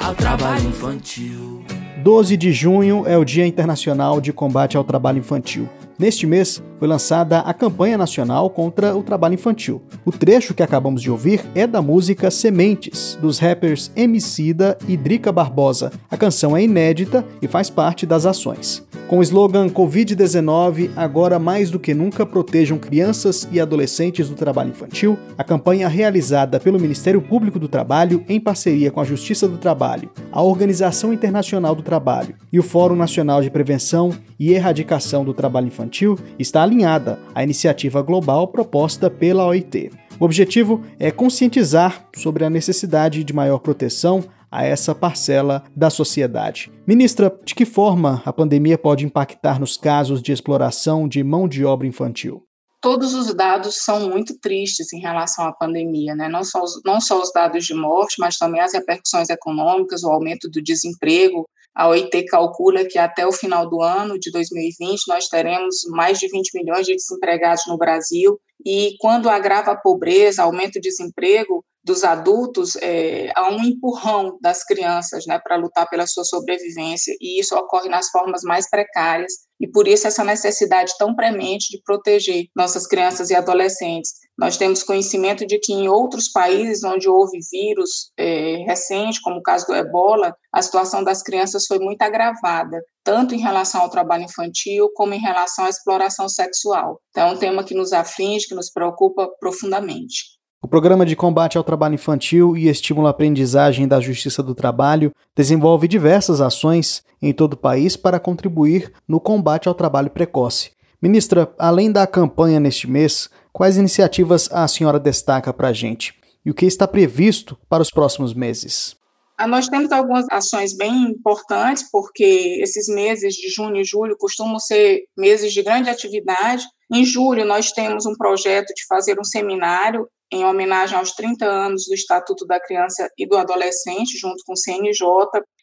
ao 0.00 0.14
trabalho 0.14 0.68
infantil. 0.68 1.64
12 2.02 2.36
de 2.36 2.52
junho 2.52 3.04
é 3.06 3.16
o 3.16 3.24
Dia 3.24 3.46
Internacional 3.46 4.20
de 4.20 4.32
Combate 4.32 4.76
ao 4.76 4.82
Trabalho 4.82 5.20
Infantil. 5.20 5.68
Neste 5.96 6.26
mês, 6.26 6.60
foi 6.76 6.88
lançada 6.88 7.38
a 7.38 7.54
campanha 7.54 7.96
nacional 7.96 8.50
contra 8.50 8.96
o 8.96 9.04
trabalho 9.04 9.34
infantil. 9.34 9.80
O 10.04 10.10
trecho 10.10 10.52
que 10.52 10.64
acabamos 10.64 11.00
de 11.00 11.08
ouvir 11.08 11.44
é 11.54 11.64
da 11.64 11.80
música 11.80 12.28
Sementes, 12.28 13.16
dos 13.22 13.38
rappers 13.38 13.92
Emicida 13.94 14.76
e 14.88 14.96
Drica 14.96 15.30
Barbosa. 15.30 15.92
A 16.10 16.16
canção 16.16 16.56
é 16.56 16.64
inédita 16.64 17.24
e 17.40 17.46
faz 17.46 17.70
parte 17.70 18.04
das 18.04 18.26
ações. 18.26 18.84
Com 19.12 19.18
o 19.18 19.22
slogan 19.22 19.68
Covid-19, 19.68 20.92
agora 20.96 21.38
mais 21.38 21.70
do 21.70 21.78
que 21.78 21.92
nunca 21.92 22.24
protejam 22.24 22.78
crianças 22.78 23.46
e 23.52 23.60
adolescentes 23.60 24.26
do 24.26 24.34
trabalho 24.34 24.70
infantil, 24.70 25.18
a 25.36 25.44
campanha 25.44 25.86
realizada 25.86 26.58
pelo 26.58 26.80
Ministério 26.80 27.20
Público 27.20 27.58
do 27.58 27.68
Trabalho 27.68 28.24
em 28.26 28.40
parceria 28.40 28.90
com 28.90 29.02
a 29.02 29.04
Justiça 29.04 29.46
do 29.46 29.58
Trabalho, 29.58 30.10
a 30.32 30.42
Organização 30.42 31.12
Internacional 31.12 31.74
do 31.74 31.82
Trabalho 31.82 32.36
e 32.50 32.58
o 32.58 32.62
Fórum 32.62 32.96
Nacional 32.96 33.42
de 33.42 33.50
Prevenção 33.50 34.14
e 34.40 34.54
Erradicação 34.54 35.26
do 35.26 35.34
Trabalho 35.34 35.66
Infantil 35.66 36.18
está 36.38 36.62
alinhada 36.62 37.18
à 37.34 37.44
iniciativa 37.44 38.00
global 38.00 38.48
proposta 38.48 39.10
pela 39.10 39.46
OIT. 39.46 39.90
O 40.18 40.24
objetivo 40.24 40.80
é 40.98 41.10
conscientizar 41.10 42.06
sobre 42.16 42.46
a 42.46 42.50
necessidade 42.50 43.22
de 43.22 43.32
maior 43.34 43.58
proteção 43.58 44.24
a 44.52 44.64
essa 44.64 44.94
parcela 44.94 45.64
da 45.74 45.88
sociedade. 45.88 46.70
Ministra, 46.86 47.34
de 47.44 47.54
que 47.54 47.64
forma 47.64 48.22
a 48.24 48.32
pandemia 48.32 48.76
pode 48.76 49.06
impactar 49.06 49.58
nos 49.58 49.78
casos 49.78 50.22
de 50.22 50.30
exploração 50.30 51.08
de 51.08 51.24
mão 51.24 51.48
de 51.48 51.64
obra 51.64 51.86
infantil? 51.86 52.46
todos 52.82 53.14
os 53.14 53.32
dados 53.32 53.76
são 53.76 54.10
muito 54.10 54.36
tristes 54.40 54.92
em 54.92 54.98
relação 54.98 55.46
à 55.46 55.52
pandemia, 55.52 56.16
né? 56.16 56.28
Não 56.28 56.42
só, 56.42 56.60
os, 56.62 56.82
não 56.84 57.00
só 57.00 57.22
os 57.22 57.32
dados 57.32 57.64
de 57.64 57.72
morte, 57.72 58.16
mas 58.18 58.36
também 58.36 58.60
as 58.60 58.74
repercussões 58.74 59.30
econômicas, 59.30 60.02
o 60.02 60.10
aumento 60.10 60.50
do 60.50 60.60
desemprego. 60.60 61.48
A 61.74 61.88
OIT 61.88 62.24
calcula 62.24 62.84
que 62.84 62.98
até 62.98 63.24
o 63.24 63.32
final 63.32 63.70
do 63.70 63.80
ano 63.80 64.18
de 64.18 64.30
2020 64.32 65.04
nós 65.08 65.28
teremos 65.28 65.76
mais 65.90 66.18
de 66.18 66.28
20 66.28 66.50
milhões 66.54 66.84
de 66.84 66.94
desempregados 66.94 67.62
no 67.68 67.78
Brasil. 67.78 68.38
E 68.66 68.96
quando 68.98 69.30
agrava 69.30 69.70
a 69.70 69.76
pobreza, 69.76 70.42
aumenta 70.42 70.78
o 70.78 70.82
desemprego, 70.82 71.64
dos 71.84 72.04
adultos 72.04 72.76
é, 72.76 73.30
há 73.34 73.50
um 73.50 73.62
empurrão 73.62 74.38
das 74.40 74.64
crianças 74.64 75.26
né, 75.26 75.38
para 75.38 75.56
lutar 75.56 75.88
pela 75.88 76.06
sua 76.06 76.24
sobrevivência, 76.24 77.14
e 77.20 77.40
isso 77.40 77.56
ocorre 77.56 77.88
nas 77.88 78.08
formas 78.10 78.42
mais 78.42 78.70
precárias, 78.70 79.32
e 79.60 79.68
por 79.68 79.86
isso 79.86 80.06
essa 80.06 80.24
necessidade 80.24 80.92
tão 80.98 81.14
premente 81.14 81.70
de 81.70 81.82
proteger 81.84 82.46
nossas 82.54 82.86
crianças 82.86 83.30
e 83.30 83.34
adolescentes. 83.34 84.12
Nós 84.38 84.56
temos 84.56 84.82
conhecimento 84.82 85.46
de 85.46 85.58
que 85.58 85.72
em 85.72 85.88
outros 85.88 86.30
países 86.30 86.82
onde 86.82 87.08
houve 87.08 87.38
vírus 87.50 88.10
é, 88.18 88.64
recente, 88.66 89.20
como 89.22 89.38
o 89.38 89.42
caso 89.42 89.66
do 89.66 89.74
ebola, 89.74 90.34
a 90.52 90.62
situação 90.62 91.04
das 91.04 91.22
crianças 91.22 91.66
foi 91.66 91.78
muito 91.78 92.02
agravada, 92.02 92.80
tanto 93.04 93.34
em 93.34 93.40
relação 93.40 93.82
ao 93.82 93.90
trabalho 93.90 94.24
infantil 94.24 94.88
como 94.94 95.14
em 95.14 95.20
relação 95.20 95.64
à 95.64 95.68
exploração 95.68 96.28
sexual. 96.28 97.00
Então, 97.10 97.28
é 97.28 97.32
um 97.32 97.38
tema 97.38 97.64
que 97.64 97.74
nos 97.74 97.92
aflige, 97.92 98.48
que 98.48 98.54
nos 98.54 98.70
preocupa 98.70 99.28
profundamente. 99.38 100.41
O 100.64 100.68
Programa 100.68 101.04
de 101.04 101.16
Combate 101.16 101.58
ao 101.58 101.64
Trabalho 101.64 101.96
Infantil 101.96 102.56
e 102.56 102.68
Estímulo 102.68 103.08
à 103.08 103.10
Aprendizagem 103.10 103.88
da 103.88 103.98
Justiça 103.98 104.44
do 104.44 104.54
Trabalho 104.54 105.12
desenvolve 105.36 105.88
diversas 105.88 106.40
ações 106.40 107.02
em 107.20 107.32
todo 107.32 107.54
o 107.54 107.56
país 107.56 107.96
para 107.96 108.20
contribuir 108.20 108.92
no 109.08 109.18
combate 109.18 109.66
ao 109.66 109.74
trabalho 109.74 110.08
precoce. 110.08 110.70
Ministra, 111.02 111.52
além 111.58 111.90
da 111.90 112.06
campanha 112.06 112.60
neste 112.60 112.88
mês, 112.88 113.28
quais 113.52 113.76
iniciativas 113.76 114.48
a 114.52 114.68
senhora 114.68 115.00
destaca 115.00 115.52
para 115.52 115.68
a 115.68 115.72
gente? 115.72 116.14
E 116.46 116.50
o 116.52 116.54
que 116.54 116.64
está 116.64 116.86
previsto 116.86 117.58
para 117.68 117.82
os 117.82 117.90
próximos 117.90 118.32
meses? 118.32 118.96
Ah, 119.36 119.48
nós 119.48 119.66
temos 119.66 119.90
algumas 119.90 120.26
ações 120.30 120.76
bem 120.76 121.10
importantes, 121.10 121.90
porque 121.90 122.60
esses 122.62 122.86
meses 122.86 123.34
de 123.34 123.48
junho 123.48 123.78
e 123.78 123.84
julho 123.84 124.16
costumam 124.16 124.60
ser 124.60 125.02
meses 125.18 125.52
de 125.52 125.60
grande 125.60 125.90
atividade. 125.90 126.64
Em 126.92 127.04
julho, 127.04 127.44
nós 127.44 127.72
temos 127.72 128.06
um 128.06 128.14
projeto 128.14 128.68
de 128.68 128.86
fazer 128.86 129.18
um 129.18 129.24
seminário 129.24 130.06
em 130.32 130.44
homenagem 130.44 130.96
aos 130.96 131.12
30 131.12 131.44
anos 131.44 131.84
do 131.86 131.94
Estatuto 131.94 132.46
da 132.46 132.58
Criança 132.58 133.08
e 133.18 133.28
do 133.28 133.36
Adolescente, 133.36 134.18
junto 134.18 134.42
com 134.46 134.54
o 134.54 134.56
CNJ. 134.56 135.06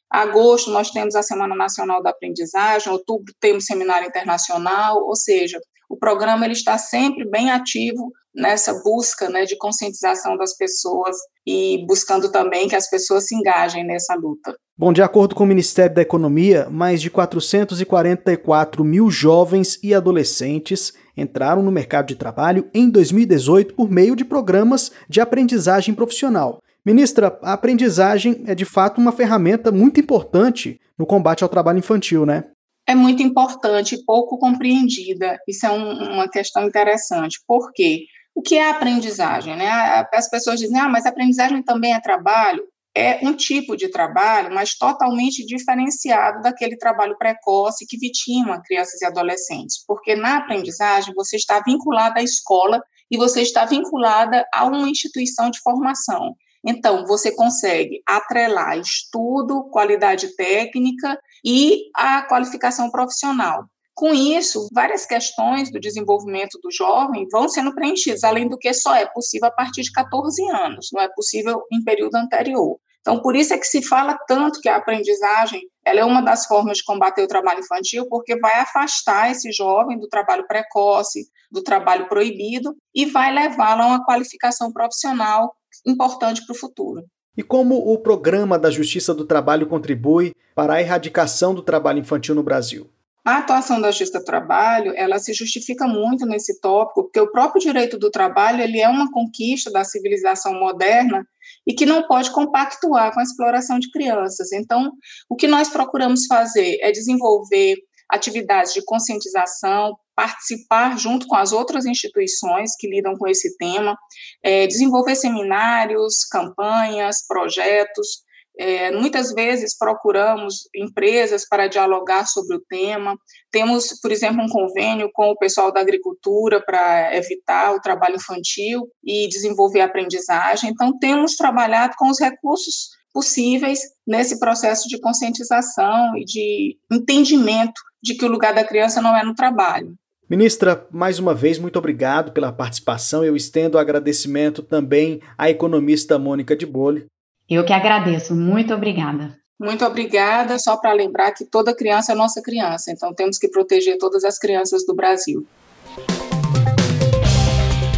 Agosto, 0.10 0.70
nós 0.70 0.92
temos 0.92 1.16
a 1.16 1.24
Semana 1.24 1.56
Nacional 1.56 2.04
da 2.04 2.12
Aprendizagem, 2.12 2.94
outubro 2.94 3.34
temos 3.40 3.66
Seminário 3.66 4.08
Internacional, 4.08 5.04
ou 5.04 5.16
seja, 5.16 5.60
o 5.90 5.98
programa 5.98 6.46
ele 6.46 6.54
está 6.54 6.78
sempre 6.78 7.28
bem 7.28 7.50
ativo 7.50 8.12
nessa 8.34 8.74
busca 8.84 9.28
né, 9.28 9.44
de 9.46 9.58
conscientização 9.58 10.38
das 10.38 10.56
pessoas 10.56 11.18
e 11.46 11.84
buscando 11.88 12.32
também 12.32 12.68
que 12.68 12.76
as 12.76 12.88
pessoas 12.88 13.28
se 13.28 13.36
engajem 13.36 13.84
nessa 13.84 14.14
luta. 14.16 14.56
Bom, 14.78 14.94
de 14.94 15.02
acordo 15.02 15.36
com 15.36 15.44
o 15.44 15.48
Ministério 15.48 15.94
da 15.94 16.02
Economia, 16.02 16.70
mais 16.70 17.02
de 17.02 17.10
444 17.10 18.84
mil 18.84 19.10
jovens 19.10 19.80
e 19.84 19.94
adolescentes 19.94 20.94
entraram 21.20 21.62
no 21.62 21.72
mercado 21.72 22.08
de 22.08 22.16
trabalho 22.16 22.70
em 22.74 22.90
2018 22.90 23.74
por 23.74 23.90
meio 23.90 24.16
de 24.16 24.24
programas 24.26 24.92
de 25.08 25.22
aprendizagem 25.22 25.94
profissional. 25.94 26.62
Ministra, 26.86 27.38
a 27.42 27.54
aprendizagem 27.54 28.44
é 28.48 28.56
de 28.56 28.66
fato 28.66 29.00
uma 29.00 29.12
ferramenta 29.12 29.72
muito 29.72 30.00
importante 30.00 30.80
no 30.98 31.06
combate 31.06 31.44
ao 31.44 31.50
trabalho 31.50 31.80
infantil, 31.80 32.26
né? 32.26 32.46
É 32.88 32.96
muito 32.96 33.22
importante 33.22 33.96
e 33.96 34.04
pouco 34.04 34.38
compreendida. 34.40 35.38
Isso 35.48 35.66
é 35.66 35.72
um, 35.72 36.14
uma 36.14 36.28
questão 36.28 36.66
interessante. 36.66 37.40
Por 37.48 37.72
quê? 37.74 38.06
O 38.34 38.42
que 38.42 38.56
é 38.56 38.70
aprendizagem? 38.70 39.56
Né? 39.56 39.70
As 40.12 40.30
pessoas 40.30 40.60
dizem, 40.60 40.80
ah, 40.80 40.90
mas 40.90 41.06
aprendizagem 41.06 41.62
também 41.62 41.94
é 41.94 42.00
trabalho 42.00 42.64
é 43.00 43.20
um 43.24 43.34
tipo 43.34 43.78
de 43.78 43.90
trabalho, 43.90 44.54
mas 44.54 44.78
totalmente 44.78 45.46
diferenciado 45.46 46.42
daquele 46.42 46.78
trabalho 46.78 47.18
precoce 47.18 47.86
que 47.88 47.98
vitima 47.98 48.62
crianças 48.62 49.02
e 49.02 49.06
adolescentes, 49.06 49.84
porque 49.88 50.16
na 50.16 50.38
aprendizagem 50.38 51.14
você 51.16 51.38
está 51.38 51.62
vinculada 51.66 52.20
à 52.20 52.24
escola 52.24 52.82
e 53.10 53.18
você 53.18 53.42
está 53.42 53.66
vinculada 53.66 54.46
a 54.54 54.66
uma 54.66 54.90
instituição 54.90 55.50
de 55.50 55.60
formação. 55.62 56.36
Então, 56.66 57.06
você 57.06 57.34
consegue 57.34 58.02
atrelar 58.06 58.78
estudo, 58.78 59.70
qualidade 59.72 60.36
técnica 60.36 61.18
e 61.44 61.84
a 61.96 62.22
qualificação 62.24 62.92
profissional. 62.92 63.64
Com 63.96 64.14
isso, 64.14 64.68
várias 64.74 65.06
questões 65.06 65.72
do 65.72 65.80
desenvolvimento 65.80 66.60
do 66.62 66.72
jovem 66.72 67.28
vão 67.32 67.50
sendo 67.50 67.74
preenchidas, 67.74 68.24
além 68.24 68.48
do 68.48 68.58
que 68.58 68.74
só 68.74 68.96
é 68.96 69.06
possível 69.06 69.48
a 69.48 69.52
partir 69.52 69.82
de 69.82 69.92
14 69.92 70.42
anos, 70.52 70.88
não 70.94 71.02
é 71.02 71.10
possível 71.14 71.62
em 71.72 71.84
período 71.84 72.16
anterior. 72.16 72.78
Então, 73.02 73.22
por 73.22 73.36
isso 73.36 73.54
é 73.54 73.58
que 73.58 73.66
se 73.66 73.82
fala 73.82 74.18
tanto 74.28 74.60
que 74.62 74.70
a 74.70 74.76
aprendizagem 74.76 75.62
ela 75.86 76.02
é 76.02 76.06
uma 76.06 76.22
das 76.22 76.46
formas 76.46 76.78
de 76.78 76.84
combater 76.84 77.24
o 77.24 77.28
trabalho 77.28 77.62
infantil, 77.62 78.06
porque 78.08 78.38
vai 78.40 78.60
afastar 78.60 79.32
esse 79.32 79.52
jovem 79.52 79.98
do 79.98 80.08
trabalho 80.08 80.46
precoce, 80.48 81.28
do 81.52 81.64
trabalho 81.64 82.08
proibido, 82.08 82.76
e 82.94 83.06
vai 83.06 83.34
levá-lo 83.34 83.82
a 83.82 83.88
uma 83.88 84.06
qualificação 84.06 84.72
profissional 84.72 85.56
importante 85.86 86.46
para 86.46 86.54
o 86.54 86.58
futuro. 86.58 87.04
E 87.36 87.42
como 87.42 87.76
o 87.76 87.98
programa 87.98 88.60
da 88.60 88.70
Justiça 88.70 89.14
do 89.14 89.26
Trabalho 89.26 89.66
contribui 89.66 90.34
para 90.54 90.74
a 90.74 90.82
erradicação 90.82 91.56
do 91.56 91.62
trabalho 91.62 92.00
infantil 92.00 92.36
no 92.36 92.44
Brasil? 92.44 92.90
A 93.30 93.38
atuação 93.38 93.80
da 93.80 93.92
Justiça 93.92 94.18
do 94.18 94.26
Trabalho, 94.26 94.92
ela 94.96 95.20
se 95.20 95.34
justifica 95.34 95.86
muito 95.86 96.26
nesse 96.26 96.60
tópico, 96.60 97.04
porque 97.04 97.20
o 97.20 97.32
próprio 97.32 97.62
direito 97.62 97.96
do 97.96 98.10
trabalho, 98.10 98.60
ele 98.60 98.80
é 98.80 98.90
uma 98.90 99.12
conquista 99.12 99.70
da 99.70 99.84
civilização 99.84 100.56
moderna 100.56 101.24
e 101.68 101.76
que 101.76 101.86
não 101.86 102.08
pode 102.08 102.32
compactuar 102.32 103.14
com 103.14 103.20
a 103.20 103.24
exploração 103.24 103.78
de 103.78 103.92
crianças. 103.92 104.52
Então, 104.52 104.92
o 105.30 105.36
que 105.36 105.48
nós 105.48 105.70
procuramos 105.70 106.26
fazer 106.26 106.80
é 106.82 106.92
desenvolver 106.92 107.76
atividades 108.10 108.74
de 108.74 108.84
conscientização, 108.84 109.96
participar 110.16 110.98
junto 110.98 111.28
com 111.28 111.36
as 111.36 111.52
outras 111.52 111.86
instituições 111.86 112.72
que 112.80 112.90
lidam 112.90 113.14
com 113.16 113.28
esse 113.28 113.56
tema, 113.58 113.96
é, 114.44 114.66
desenvolver 114.66 115.16
seminários, 115.16 116.26
campanhas, 116.32 117.18
projetos, 117.28 118.24
é, 118.60 118.92
muitas 118.92 119.32
vezes 119.34 119.78
procuramos 119.78 120.68
empresas 120.76 121.48
para 121.48 121.68
dialogar 121.68 122.26
sobre 122.26 122.58
o 122.58 122.62
tema. 122.68 123.18
Temos, 123.50 123.98
por 124.02 124.12
exemplo, 124.12 124.44
um 124.44 124.50
convênio 124.50 125.10
com 125.14 125.30
o 125.30 125.38
pessoal 125.38 125.72
da 125.72 125.80
agricultura 125.80 126.62
para 126.62 127.16
evitar 127.16 127.74
o 127.74 127.80
trabalho 127.80 128.18
infantil 128.18 128.86
e 129.02 129.30
desenvolver 129.30 129.80
a 129.80 129.86
aprendizagem. 129.86 130.72
Então, 130.72 130.92
temos 131.00 131.38
trabalhado 131.38 131.94
com 131.98 132.10
os 132.10 132.20
recursos 132.20 132.90
possíveis 133.14 133.80
nesse 134.06 134.38
processo 134.38 134.90
de 134.90 135.00
conscientização 135.00 136.18
e 136.18 136.26
de 136.26 136.78
entendimento 136.92 137.82
de 138.04 138.14
que 138.16 138.26
o 138.26 138.30
lugar 138.30 138.54
da 138.54 138.66
criança 138.66 139.02
não 139.02 139.16
é 139.16 139.24
no 139.24 139.34
trabalho. 139.34 139.96
Ministra, 140.30 140.86
mais 140.92 141.18
uma 141.18 141.34
vez, 141.34 141.58
muito 141.58 141.80
obrigado 141.80 142.34
pela 142.34 142.52
participação. 142.52 143.24
Eu 143.24 143.38
estendo 143.38 143.78
o 143.78 143.80
agradecimento 143.80 144.62
também 144.62 145.22
à 145.38 145.50
economista 145.50 146.20
Mônica 146.20 146.56
de 146.56 146.66
Bolli, 146.66 147.08
eu 147.50 147.66
que 147.66 147.74
agradeço. 147.74 148.36
Muito 148.36 148.74
obrigada. 148.74 149.38
Muito 149.60 149.84
obrigada. 149.86 150.58
Só 150.60 150.78
para 150.78 150.94
lembrar 150.94 151.32
que 151.32 151.44
toda 151.44 151.76
criança 151.76 152.14
é 152.14 152.16
nossa 152.16 152.42
criança, 152.42 152.92
então 152.92 153.14
temos 153.14 153.38
que 153.38 153.50
proteger 153.50 153.98
todas 153.98 154.24
as 154.24 154.38
crianças 154.38 154.86
do 154.86 154.96
Brasil. 154.96 155.46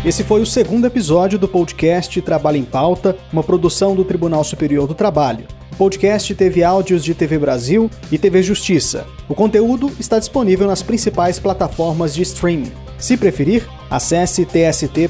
Esse 0.03 0.23
foi 0.23 0.41
o 0.41 0.47
segundo 0.47 0.87
episódio 0.87 1.37
do 1.37 1.47
podcast 1.47 2.19
Trabalho 2.23 2.57
em 2.57 2.65
Pauta, 2.65 3.15
uma 3.31 3.43
produção 3.43 3.95
do 3.95 4.03
Tribunal 4.03 4.43
Superior 4.43 4.87
do 4.87 4.95
Trabalho. 4.95 5.45
O 5.73 5.75
podcast 5.75 6.33
teve 6.33 6.63
áudios 6.63 7.03
de 7.03 7.13
TV 7.13 7.37
Brasil 7.37 7.87
e 8.11 8.17
TV 8.17 8.41
Justiça. 8.41 9.05
O 9.29 9.35
conteúdo 9.35 9.91
está 9.99 10.17
disponível 10.17 10.65
nas 10.65 10.81
principais 10.81 11.37
plataformas 11.37 12.15
de 12.15 12.23
streaming. 12.23 12.71
Se 12.97 13.15
preferir, 13.15 13.67
acesse 13.91 14.43
tst.just.br. 14.43 15.01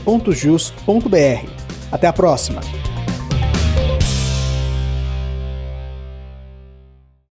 Até 1.89 2.07
a 2.07 2.13
próxima! 2.13 2.90